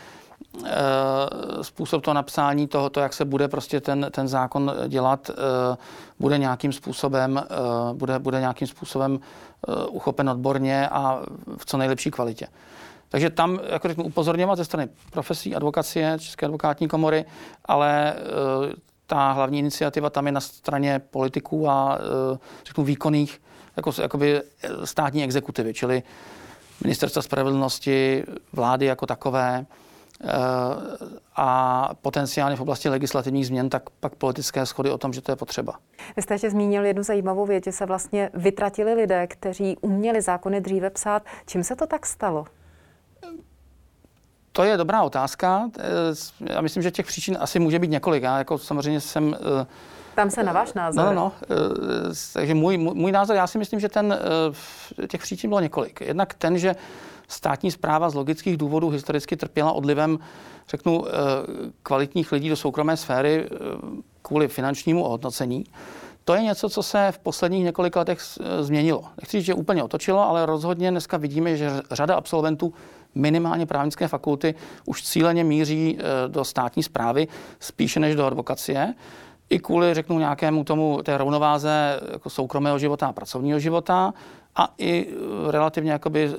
eh, 0.66 0.70
způsob 1.62 2.04
toho 2.04 2.16
napsání 2.16 2.68
toho, 2.68 2.90
to, 2.90 3.00
jak 3.00 3.14
se 3.14 3.26
bude 3.26 3.48
prostě 3.48 3.82
ten, 3.82 4.08
ten 4.12 4.28
zákon 4.28 4.74
dělat, 4.88 5.32
bude 6.20 6.38
nějakým 6.38 6.74
způsobem, 6.74 7.44
bude, 7.94 8.20
bude 8.20 8.40
nějakým 8.40 8.68
způsobem 8.68 9.20
uchopen 9.90 10.30
odborně 10.30 10.90
a 10.90 11.22
v 11.58 11.66
co 11.66 11.78
nejlepší 11.78 12.12
kvalitě. 12.12 12.48
Takže 13.10 13.30
tam 13.30 13.60
jako 13.70 13.88
řeknu, 13.88 14.04
upozorňovat 14.04 14.58
ze 14.58 14.66
strany 14.66 14.90
profesí, 15.12 15.56
advokacie, 15.56 16.18
České 16.20 16.46
advokátní 16.46 16.88
komory, 16.88 17.26
ale 17.66 18.16
ta 19.14 19.32
hlavní 19.32 19.60
iniciativa 19.60 20.10
tam 20.10 20.26
je 20.26 20.32
na 20.32 20.42
straně 20.42 21.02
politiků 21.12 21.70
a 21.70 21.98
e, 21.98 22.38
řeknu 22.66 22.84
výkonných 22.84 23.42
jako, 23.78 23.92
jakoby 24.02 24.38
e, 24.38 24.42
státní 24.88 25.24
exekutivy, 25.24 25.74
čili 25.74 26.04
ministerstva 26.84 27.22
spravedlnosti, 27.22 28.24
vlády 28.54 28.86
jako 28.86 29.06
takové 29.06 29.58
e, 29.60 29.66
a 31.36 31.90
potenciálně 32.02 32.56
v 32.56 32.62
oblasti 32.62 32.90
legislativních 32.90 33.48
změn, 33.48 33.70
tak 33.70 33.90
pak 33.90 34.16
politické 34.16 34.66
schody 34.66 34.92
o 34.92 34.98
tom, 34.98 35.14
že 35.14 35.22
to 35.22 35.32
je 35.32 35.36
potřeba. 35.36 35.74
Vy 36.16 36.22
jste 36.22 36.34
ještě 36.34 36.50
zmínil 36.50 36.86
jednu 36.86 37.04
zajímavou 37.04 37.46
věc, 37.46 37.64
že 37.66 37.72
se 37.72 37.86
vlastně 37.86 38.30
vytratili 38.34 38.94
lidé, 38.94 39.28
kteří 39.28 39.78
uměli 39.82 40.22
zákony 40.22 40.62
dříve 40.62 40.90
psát. 40.90 41.24
Čím 41.46 41.64
se 41.64 41.76
to 41.76 41.88
tak 41.88 42.06
stalo? 42.06 42.46
To 44.56 44.64
je 44.64 44.78
dobrá 44.78 45.04
otázka. 45.04 45.70
Eh, 45.80 46.54
já 46.54 46.62
myslím, 46.62 46.84
že 46.84 46.92
těch 46.92 47.06
příčin 47.06 47.38
asi 47.40 47.60
může 47.60 47.80
být 47.80 47.92
několik. 47.92 48.24
Já 48.24 48.38
jako 48.38 48.58
samozřejmě 48.58 49.00
jsem... 49.02 49.36
Eh, 49.62 49.66
Tam 50.16 50.30
se 50.30 50.44
na 50.44 50.54
váš 50.54 50.74
názor. 50.74 51.06
No, 51.06 51.14
no, 51.14 51.16
no. 51.16 51.32
Eh, 51.44 52.14
takže 52.34 52.54
můj, 52.54 52.78
můj 52.78 53.12
názor, 53.12 53.36
já 53.36 53.48
si 53.48 53.58
myslím, 53.58 53.80
že 53.80 53.90
ten, 53.90 54.20
těch 55.08 55.22
příčin 55.22 55.50
bylo 55.50 55.60
několik. 55.60 56.02
Jednak 56.02 56.34
ten, 56.34 56.58
že 56.58 56.76
státní 57.28 57.72
zpráva 57.72 58.10
z 58.10 58.14
logických 58.14 58.58
důvodů 58.58 58.90
historicky 58.90 59.38
trpěla 59.38 59.72
odlivem, 59.72 60.20
řeknu, 60.70 61.06
kvalitních 61.84 62.32
lidí 62.32 62.50
do 62.50 62.56
soukromé 62.56 62.98
sféry 62.98 63.50
kvůli 64.22 64.48
finančnímu 64.48 65.04
ohodnocení. 65.04 65.64
To 66.26 66.34
je 66.34 66.42
něco, 66.42 66.70
co 66.70 66.84
se 66.84 67.12
v 67.12 67.20
posledních 67.20 67.64
několika 67.64 68.00
letech 68.00 68.20
změnilo. 68.60 69.04
Nechci 69.22 69.38
říct, 69.38 69.46
že 69.46 69.54
úplně 69.54 69.84
otočilo, 69.84 70.20
ale 70.30 70.46
rozhodně 70.46 70.92
dneska 70.92 71.18
vidíme, 71.18 71.58
že 71.58 71.72
řada 71.92 72.16
absolventů 72.16 72.74
minimálně 73.16 73.66
právnické 73.66 74.08
fakulty 74.08 74.56
už 74.86 75.04
cíleně 75.04 75.44
míří 75.44 75.98
eh, 76.00 76.04
do 76.28 76.44
státní 76.44 76.84
zprávy 76.84 77.28
spíše 77.60 78.00
než 78.00 78.16
do 78.16 78.26
advokacie. 78.26 78.94
I 79.50 79.60
kvůli, 79.60 79.94
řeknu, 79.94 80.20
nějakému 80.20 80.64
tomu 80.64 81.02
té 81.04 81.18
rovnováze 81.18 82.00
jako 82.12 82.30
soukromého 82.30 82.80
života 82.80 83.08
a 83.08 83.14
pracovního 83.14 83.60
života. 83.60 84.14
A 84.56 84.74
i 84.78 85.08
eh, 85.08 85.52
relativně 85.52 85.92
jakoby 85.92 86.32
eh, 86.34 86.38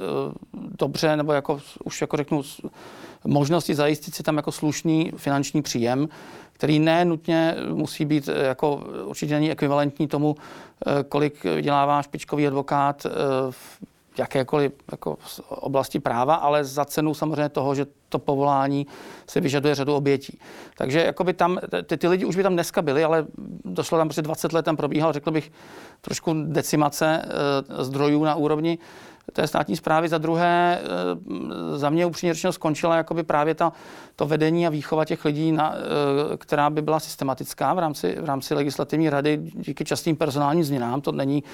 dobře, 0.79 1.17
nebo 1.17 1.33
jako 1.33 1.61
už 1.85 2.01
jako 2.01 2.17
řeknu, 2.17 2.43
možnosti 3.25 3.75
zajistit 3.75 4.15
si 4.15 4.23
tam 4.23 4.37
jako 4.37 4.53
slušný 4.53 5.13
finanční 5.17 5.63
příjem, 5.63 6.09
který 6.53 6.79
ne 6.79 7.05
nutně 7.05 7.55
musí 7.73 8.05
být 8.05 8.29
jako 8.43 8.85
určitě 9.05 9.35
není 9.35 9.51
ekvivalentní 9.51 10.09
tomu, 10.09 10.37
kolik 11.09 11.45
vydělává 11.45 12.03
špičkový 12.03 12.47
advokát 12.47 13.07
v 13.51 13.79
jakékoliv 14.19 14.73
jako 14.91 15.19
oblasti 15.49 16.01
práva, 16.01 16.35
ale 16.35 16.65
za 16.65 16.85
cenu 16.85 17.15
samozřejmě 17.15 17.49
toho, 17.49 17.75
že 17.75 17.87
to 18.09 18.19
povolání 18.19 18.87
se 19.27 19.41
vyžaduje 19.41 19.75
řadu 19.75 19.95
obětí. 19.95 20.39
Takže 20.79 21.05
jakoby 21.05 21.33
tam, 21.33 21.59
ty, 21.87 21.97
ty 21.97 22.09
lidi 22.09 22.25
už 22.25 22.37
by 22.37 22.43
tam 22.43 22.53
dneska 22.53 22.83
byli, 22.83 23.05
ale 23.05 23.27
došlo 23.65 23.99
tam 23.99 24.09
prostě 24.09 24.23
20 24.23 24.53
let, 24.53 24.65
tam 24.65 24.77
probíhal, 24.77 25.13
řekl 25.13 25.31
bych, 25.31 25.53
trošku 26.01 26.35
decimace 26.47 27.25
e, 27.81 27.85
zdrojů 27.85 28.25
na 28.25 28.35
úrovni 28.35 28.79
té 29.33 29.47
státní 29.47 29.77
zprávy. 29.77 30.09
Za 30.09 30.19
druhé, 30.19 30.81
e, 31.75 31.79
za 31.79 31.91
mě 31.91 32.07
upřímně 32.07 32.35
řečeno 32.35 32.53
skončila 32.53 32.97
jakoby 32.97 33.23
právě 33.23 33.55
ta, 33.55 33.73
to 34.17 34.27
vedení 34.27 34.67
a 34.67 34.71
výchova 34.71 35.05
těch 35.05 35.25
lidí, 35.25 35.53
na, 35.53 35.75
e, 35.75 36.37
která 36.37 36.71
by 36.71 36.83
byla 36.83 37.01
systematická 37.01 37.75
v 37.75 37.79
rámci, 37.79 38.17
v 38.21 38.25
rámci 38.25 38.55
legislativní 38.55 39.11
rady 39.11 39.41
díky 39.55 39.85
častým 39.85 40.17
personálním 40.17 40.65
změnám. 40.65 41.01
To 41.01 41.13
není 41.13 41.45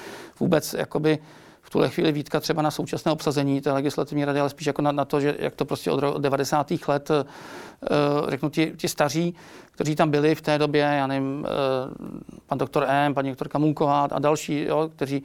vůbec 0.40 0.75
jakoby 0.75 1.18
v 1.62 1.70
tuhle 1.70 1.88
chvíli 1.88 2.12
výtka 2.12 2.40
třeba 2.40 2.62
na 2.62 2.70
současné 2.70 3.12
obsazení 3.12 3.61
té 3.61 3.73
legislativní 3.73 4.25
rady, 4.25 4.40
ale 4.40 4.51
spíš 4.51 4.66
jako 4.66 4.83
na, 4.83 4.92
na 4.92 5.05
to, 5.05 5.20
že 5.20 5.37
jak 5.38 5.55
to 5.55 5.64
prostě 5.64 5.90
od, 5.90 6.03
od 6.03 6.23
90. 6.23 6.73
let, 6.88 7.11
uh, 7.11 8.31
řeknu, 8.31 8.51
ti, 8.51 8.73
ti 8.77 8.88
staří, 8.88 9.35
kteří 9.70 9.96
tam 9.96 10.11
byli 10.11 10.35
v 10.35 10.40
té 10.40 10.59
době, 10.59 10.81
já 10.81 11.07
nevím, 11.07 11.40
uh, 11.40 12.09
pan 12.46 12.59
doktor 12.59 12.85
M, 12.88 13.14
paní 13.14 13.31
doktorka 13.31 13.59
Munková 13.59 14.09
a 14.12 14.18
další, 14.18 14.64
jo, 14.64 14.90
kteří 14.96 15.23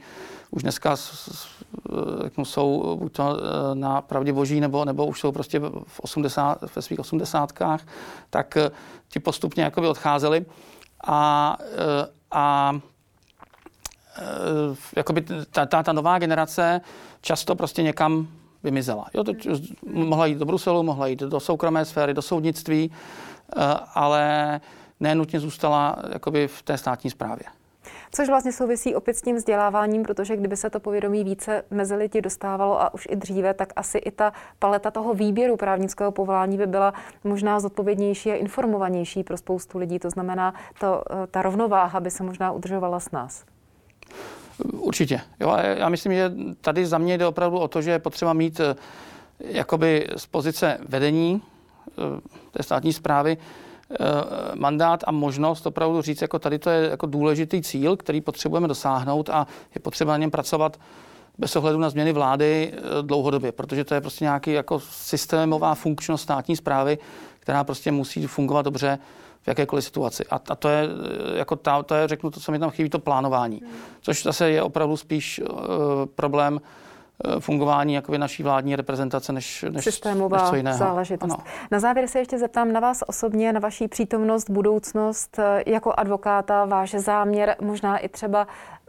už 0.50 0.62
dneska 0.62 0.96
řeknu, 2.22 2.44
jsou 2.44 2.96
buď 2.96 3.12
to 3.12 3.40
na 3.74 4.02
pravdě 4.02 4.32
boží, 4.32 4.60
nebo, 4.60 4.84
nebo 4.84 5.06
už 5.06 5.20
jsou 5.20 5.32
prostě 5.32 5.58
v 5.86 6.00
80, 6.00 6.58
ve 6.76 6.82
svých 6.82 7.00
osmdesátkách, 7.00 7.80
tak 8.30 8.58
ti 9.08 9.20
postupně 9.20 9.64
jakoby 9.64 9.88
odcházeli. 9.88 10.46
A, 11.06 11.56
a 12.30 12.74
Eh, 12.74 12.95
jakoby 14.96 15.24
ta, 15.50 15.66
ta, 15.66 15.82
ta 15.82 15.92
nová 15.92 16.18
generace 16.18 16.80
často 17.20 17.54
prostě 17.54 17.82
někam 17.82 18.28
vymizela. 18.62 19.06
Jo, 19.14 19.24
to, 19.24 19.32
mohla 19.92 20.26
jít 20.26 20.38
do 20.38 20.44
Bruselu, 20.44 20.82
mohla 20.82 21.06
jít 21.06 21.20
do 21.20 21.40
soukromé 21.40 21.84
sféry, 21.84 22.14
do 22.14 22.22
soudnictví, 22.22 22.90
eh, 22.90 23.60
ale 23.94 24.60
nenutně 25.00 25.40
zůstala 25.40 25.96
jakoby 26.12 26.48
v 26.48 26.62
té 26.62 26.78
státní 26.78 27.10
správě. 27.10 27.44
Což 28.12 28.28
vlastně 28.28 28.52
souvisí 28.52 28.94
opět 28.94 29.14
s 29.14 29.22
tím 29.22 29.36
vzděláváním, 29.36 30.02
protože 30.02 30.36
kdyby 30.36 30.56
se 30.56 30.70
to 30.70 30.80
povědomí 30.80 31.24
více 31.24 31.64
mezi 31.70 31.94
lidi 31.94 32.20
dostávalo 32.20 32.82
a 32.82 32.94
už 32.94 33.08
i 33.10 33.16
dříve, 33.16 33.54
tak 33.54 33.72
asi 33.76 33.98
i 33.98 34.10
ta 34.10 34.32
paleta 34.58 34.90
toho 34.90 35.14
výběru 35.14 35.56
právnického 35.56 36.12
povolání 36.12 36.58
by 36.58 36.66
byla 36.66 36.94
možná 37.24 37.60
zodpovědnější 37.60 38.30
a 38.32 38.34
informovanější 38.34 39.22
pro 39.22 39.36
spoustu 39.36 39.78
lidí. 39.78 39.98
To 39.98 40.10
znamená, 40.10 40.54
to, 40.80 41.02
eh, 41.10 41.26
ta 41.26 41.42
rovnováha 41.42 42.00
by 42.00 42.10
se 42.10 42.22
možná 42.22 42.52
udržovala 42.52 43.00
s 43.00 43.10
nás. 43.10 43.44
Určitě. 44.72 45.20
Jo, 45.40 45.56
já 45.76 45.88
myslím, 45.88 46.12
že 46.12 46.32
tady 46.60 46.86
za 46.86 46.98
mě 46.98 47.18
jde 47.18 47.26
opravdu 47.26 47.58
o 47.58 47.68
to, 47.68 47.82
že 47.82 47.90
je 47.90 47.98
potřeba 47.98 48.32
mít 48.32 48.60
eh, 48.60 48.76
jakoby 49.40 50.06
z 50.16 50.26
pozice 50.26 50.78
vedení 50.88 51.42
eh, 51.88 51.92
té 52.50 52.62
státní 52.62 52.92
zprávy 52.92 53.36
eh, 53.36 53.96
mandát 54.54 55.04
a 55.06 55.12
možnost 55.12 55.66
opravdu 55.66 56.02
říct, 56.02 56.22
jako 56.22 56.38
tady 56.38 56.58
to 56.58 56.70
je 56.70 56.90
jako 56.90 57.06
důležitý 57.06 57.62
cíl, 57.62 57.96
který 57.96 58.20
potřebujeme 58.20 58.68
dosáhnout 58.68 59.30
a 59.30 59.46
je 59.74 59.80
potřeba 59.80 60.12
na 60.12 60.18
něm 60.18 60.30
pracovat 60.30 60.80
bez 61.38 61.56
ohledu 61.56 61.78
na 61.78 61.90
změny 61.90 62.12
vlády 62.12 62.72
dlouhodobě, 63.02 63.52
protože 63.52 63.84
to 63.84 63.94
je 63.94 64.00
prostě 64.00 64.24
nějaký 64.24 64.52
jako 64.52 64.80
systémová 64.80 65.74
funkčnost 65.74 66.22
státní 66.22 66.56
zprávy, 66.56 66.98
která 67.40 67.64
prostě 67.64 67.92
musí 67.92 68.26
fungovat 68.26 68.62
dobře 68.62 68.98
v 69.46 69.48
jakékoliv 69.48 69.84
situaci. 69.84 70.24
A, 70.30 70.40
a 70.48 70.54
to 70.54 70.68
je, 70.68 70.84
eh, 70.84 71.38
jako 71.38 71.56
ta, 71.56 71.82
to 71.82 71.94
je, 71.94 72.08
řeknu, 72.08 72.30
to, 72.30 72.40
co 72.40 72.52
mi 72.52 72.58
tam 72.58 72.70
chybí, 72.70 72.90
to 72.90 72.98
plánování. 72.98 73.62
Což 74.00 74.22
zase 74.22 74.50
je 74.50 74.62
opravdu 74.62 74.96
spíš 74.96 75.40
uh, 75.40 75.56
problém 76.14 76.60
fungování 77.38 77.94
jakoby 77.94 78.18
naší 78.18 78.42
vládní 78.42 78.76
reprezentace 78.76 79.32
než, 79.32 79.64
než, 79.70 79.84
Systémová 79.84 80.38
než 80.38 80.48
co 80.48 80.56
jiného. 80.56 80.78
záležitost. 80.78 81.32
Ano. 81.34 81.44
Na 81.70 81.80
závěr 81.80 82.06
se 82.06 82.18
ještě 82.18 82.38
zeptám 82.38 82.72
na 82.72 82.80
vás 82.80 83.04
osobně, 83.06 83.52
na 83.52 83.60
vaší 83.60 83.88
přítomnost, 83.88 84.50
budoucnost 84.50 85.38
eh, 85.38 85.62
jako 85.66 85.92
advokáta, 85.96 86.64
váš 86.64 86.90
záměr, 86.90 87.56
možná 87.60 87.98
i 87.98 88.08
třeba 88.08 88.46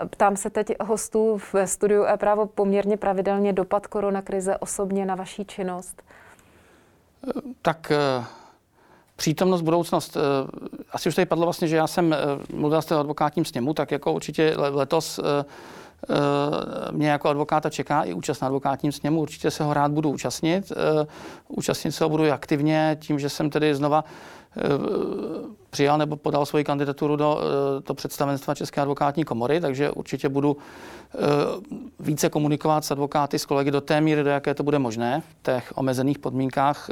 ptám 0.09 0.35
se 0.35 0.49
teď 0.49 0.67
hostů 0.83 1.37
v 1.37 1.67
studiu 1.67 2.03
e-právo 2.05 2.45
poměrně 2.45 2.97
pravidelně 2.97 3.53
dopad 3.53 3.87
koronakrize 3.87 4.57
osobně 4.57 5.05
na 5.05 5.15
vaší 5.15 5.45
činnost. 5.45 6.03
Tak 7.61 7.91
přítomnost, 9.17 9.61
budoucnost. 9.61 10.17
Asi 10.91 11.09
už 11.09 11.15
tady 11.15 11.25
padlo 11.25 11.45
vlastně, 11.45 11.67
že 11.67 11.75
já 11.75 11.87
jsem 11.87 12.15
mluvil 12.53 12.81
z 12.81 12.91
advokátním 12.91 13.45
sněmu, 13.45 13.73
tak 13.73 13.91
jako 13.91 14.13
určitě 14.13 14.53
letos 14.57 15.19
Eh, 16.09 16.91
mě 16.91 17.09
jako 17.09 17.29
advokáta 17.29 17.69
čeká 17.69 18.03
i 18.03 18.13
účast 18.13 18.41
na 18.41 18.45
advokátním 18.47 18.91
sněmu. 18.91 19.21
Určitě 19.21 19.51
se 19.51 19.63
ho 19.63 19.73
rád 19.73 19.91
budu 19.91 20.09
účastnit. 20.09 20.71
Eh, 20.71 21.07
účastnit 21.47 21.91
se 21.91 22.03
ho 22.03 22.09
budu 22.09 22.31
aktivně 22.31 22.97
tím, 22.99 23.19
že 23.19 23.29
jsem 23.29 23.49
tedy 23.49 23.75
znova 23.75 24.03
eh, 24.05 24.36
přijal 25.69 25.97
nebo 25.97 26.15
podal 26.15 26.45
svoji 26.45 26.63
kandidaturu 26.63 27.15
do, 27.15 27.41
do 27.87 27.93
představenstva 27.93 28.55
České 28.55 28.81
advokátní 28.81 29.23
komory, 29.23 29.61
takže 29.61 29.91
určitě 29.91 30.29
budu 30.29 30.57
více 31.99 32.29
komunikovat 32.29 32.85
s 32.85 32.91
advokáty, 32.91 33.39
s 33.39 33.45
kolegy 33.45 33.71
do 33.71 33.81
té 33.81 34.01
míry, 34.01 34.23
do 34.23 34.29
jaké 34.29 34.53
to 34.53 34.63
bude 34.63 34.79
možné 34.79 35.21
v 35.21 35.43
těch 35.43 35.73
omezených 35.75 36.19
podmínkách 36.19 36.89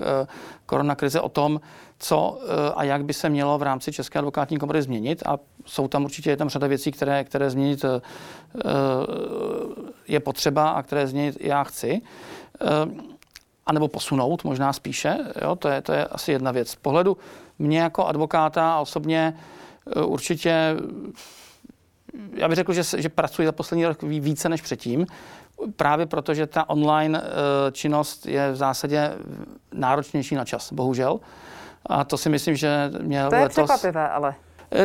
koronakrize 0.65 1.21
o 1.21 1.29
tom, 1.29 1.61
co 1.99 2.39
a 2.75 2.83
jak 2.83 3.05
by 3.05 3.13
se 3.13 3.29
mělo 3.29 3.57
v 3.57 3.63
rámci 3.63 3.91
České 3.91 4.19
advokátní 4.19 4.57
komory 4.57 4.81
změnit. 4.81 5.23
A 5.25 5.37
jsou 5.65 5.87
tam 5.87 6.05
určitě 6.05 6.29
je 6.29 6.37
tam 6.37 6.49
řada 6.49 6.67
věcí, 6.67 6.91
které, 6.91 7.23
které 7.23 7.49
změnit 7.49 7.85
je 10.07 10.19
potřeba 10.19 10.69
a 10.69 10.83
které 10.83 11.07
změnit 11.07 11.37
já 11.39 11.63
chci. 11.63 12.01
A 13.65 13.73
nebo 13.73 13.87
posunout 13.87 14.43
možná 14.43 14.73
spíše. 14.73 15.17
Jo? 15.41 15.55
To, 15.55 15.67
je, 15.67 15.81
to 15.81 15.91
je 15.93 16.05
asi 16.05 16.31
jedna 16.31 16.51
věc. 16.51 16.69
Z 16.69 16.75
pohledu 16.75 17.17
mě 17.59 17.79
jako 17.79 18.05
advokáta 18.05 18.79
osobně 18.79 19.37
určitě 20.05 20.75
já 22.33 22.47
bych 22.47 22.55
řekl, 22.55 22.73
že, 22.73 22.83
že 22.97 23.09
pracuji 23.09 23.45
za 23.45 23.51
poslední 23.51 23.85
rok 23.85 24.03
více 24.03 24.49
než 24.49 24.61
předtím, 24.61 25.07
právě 25.75 26.05
proto, 26.05 26.33
že 26.33 26.47
ta 26.47 26.69
online 26.69 27.21
činnost 27.71 28.25
je 28.25 28.51
v 28.51 28.55
zásadě 28.55 29.13
náročnější 29.73 30.35
na 30.35 30.45
čas, 30.45 30.73
bohužel. 30.73 31.19
A 31.85 32.03
to 32.03 32.17
si 32.17 32.29
myslím, 32.29 32.55
že 32.55 32.91
mě 33.01 33.25
To 33.29 33.35
je 33.35 33.41
letos... 33.41 33.53
překvapivé, 33.53 34.09
ale. 34.09 34.35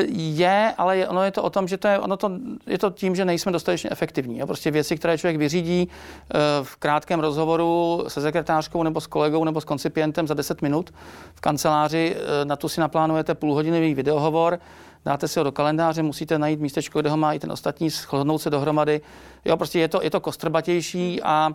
Je, 0.08 0.74
ale 0.78 1.08
ono 1.08 1.22
je 1.22 1.30
to 1.30 1.42
o 1.42 1.50
tom, 1.50 1.68
že 1.68 1.76
to 1.76 1.88
je, 1.88 1.98
ono 1.98 2.16
to, 2.16 2.30
je 2.66 2.78
to 2.78 2.90
tím, 2.90 3.16
že 3.16 3.24
nejsme 3.24 3.52
dostatečně 3.52 3.90
efektivní. 3.90 4.38
Jo? 4.38 4.46
Prostě 4.46 4.70
věci, 4.70 4.96
které 4.96 5.18
člověk 5.18 5.36
vyřídí 5.36 5.88
v 6.62 6.76
krátkém 6.76 7.20
rozhovoru 7.20 8.04
se 8.08 8.20
sekretářkou 8.20 8.82
nebo 8.82 9.00
s 9.00 9.06
kolegou 9.06 9.44
nebo 9.44 9.60
s 9.60 9.64
koncipientem 9.64 10.26
za 10.26 10.34
10 10.34 10.62
minut 10.62 10.90
v 11.34 11.40
kanceláři, 11.40 12.16
na 12.44 12.56
tu 12.56 12.68
si 12.68 12.80
naplánujete 12.80 13.34
půlhodinový 13.34 13.94
videohovor, 13.94 14.58
dáte 15.04 15.28
si 15.28 15.40
ho 15.40 15.44
do 15.44 15.52
kalendáře, 15.52 16.02
musíte 16.02 16.38
najít 16.38 16.60
místečko, 16.60 17.00
kde 17.00 17.10
ho 17.10 17.16
má 17.16 17.32
i 17.32 17.38
ten 17.38 17.52
ostatní, 17.52 17.90
shodnout 17.90 18.38
se 18.38 18.50
dohromady. 18.50 19.00
Jo, 19.44 19.56
prostě 19.56 19.78
je 19.78 19.88
to, 19.88 20.02
je 20.02 20.10
to 20.10 20.20
kostrbatější 20.20 21.22
a 21.22 21.50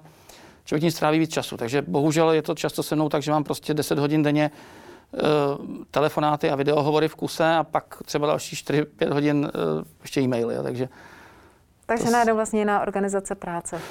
člověk 0.65 0.81
tím 0.81 0.91
stráví 0.91 1.19
víc 1.19 1.33
času. 1.33 1.57
Takže 1.57 1.81
bohužel 1.81 2.31
je 2.31 2.41
to 2.41 2.55
často 2.55 2.83
se 2.83 2.95
mnou 2.95 3.09
tak, 3.09 3.23
že 3.23 3.31
mám 3.31 3.43
prostě 3.43 3.73
10 3.73 3.99
hodin 3.99 4.23
denně 4.23 4.51
telefonáty 5.91 6.49
a 6.49 6.55
videohovory 6.55 7.07
v 7.07 7.15
kuse 7.15 7.55
a 7.55 7.63
pak 7.63 8.03
třeba 8.05 8.27
další 8.27 8.55
4-5 8.55 9.13
hodin 9.13 9.51
ještě 10.01 10.21
e-maily. 10.21 10.55
Takže, 10.63 10.89
takže 11.85 12.11
najednou 12.11 12.35
vlastně 12.35 12.59
jiná 12.59 12.81
organizace 12.81 13.35
práce. 13.35 13.81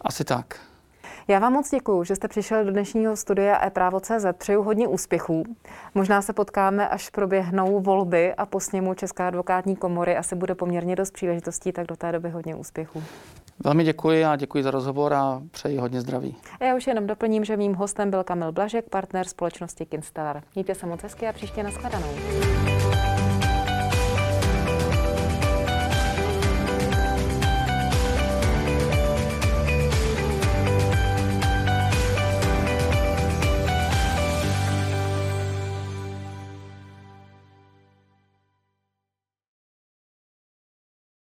Asi 0.00 0.24
tak. 0.24 0.60
Já 1.28 1.38
vám 1.38 1.52
moc 1.52 1.70
děkuji, 1.70 2.04
že 2.04 2.16
jste 2.16 2.28
přišel 2.28 2.64
do 2.64 2.70
dnešního 2.70 3.16
studia 3.16 3.66
e-právo.cz. 3.66 4.26
Přeju 4.38 4.62
hodně 4.62 4.88
úspěchů. 4.88 5.44
Možná 5.94 6.22
se 6.22 6.32
potkáme, 6.32 6.88
až 6.88 7.10
proběhnou 7.10 7.80
volby 7.80 8.34
a 8.34 8.46
po 8.46 8.60
sněmu 8.60 8.94
Česká 8.94 9.28
advokátní 9.28 9.76
komory 9.76 10.16
asi 10.16 10.34
bude 10.34 10.54
poměrně 10.54 10.96
dost 10.96 11.10
příležitostí, 11.10 11.72
tak 11.72 11.86
do 11.86 11.96
té 11.96 12.12
doby 12.12 12.30
hodně 12.30 12.54
úspěchů. 12.54 13.02
Velmi 13.64 13.84
děkuji 13.84 14.24
a 14.24 14.36
děkuji 14.36 14.62
za 14.64 14.70
rozhovor 14.70 15.12
a 15.14 15.42
přeji 15.50 15.78
hodně 15.78 16.00
zdraví. 16.00 16.36
A 16.60 16.64
já 16.64 16.74
už 16.74 16.86
jenom 16.86 17.06
doplním, 17.06 17.44
že 17.44 17.56
mým 17.56 17.74
hostem 17.74 18.10
byl 18.10 18.24
Kamil 18.24 18.52
Blažek, 18.52 18.88
partner 18.90 19.26
společnosti 19.26 19.86
Kinstellar. 19.86 20.42
Mějte 20.54 20.74
se 20.74 20.86
moc 20.86 21.02
hezky 21.02 21.28
a 21.28 21.32
příště 21.32 21.62
nashledanou. 21.62 22.14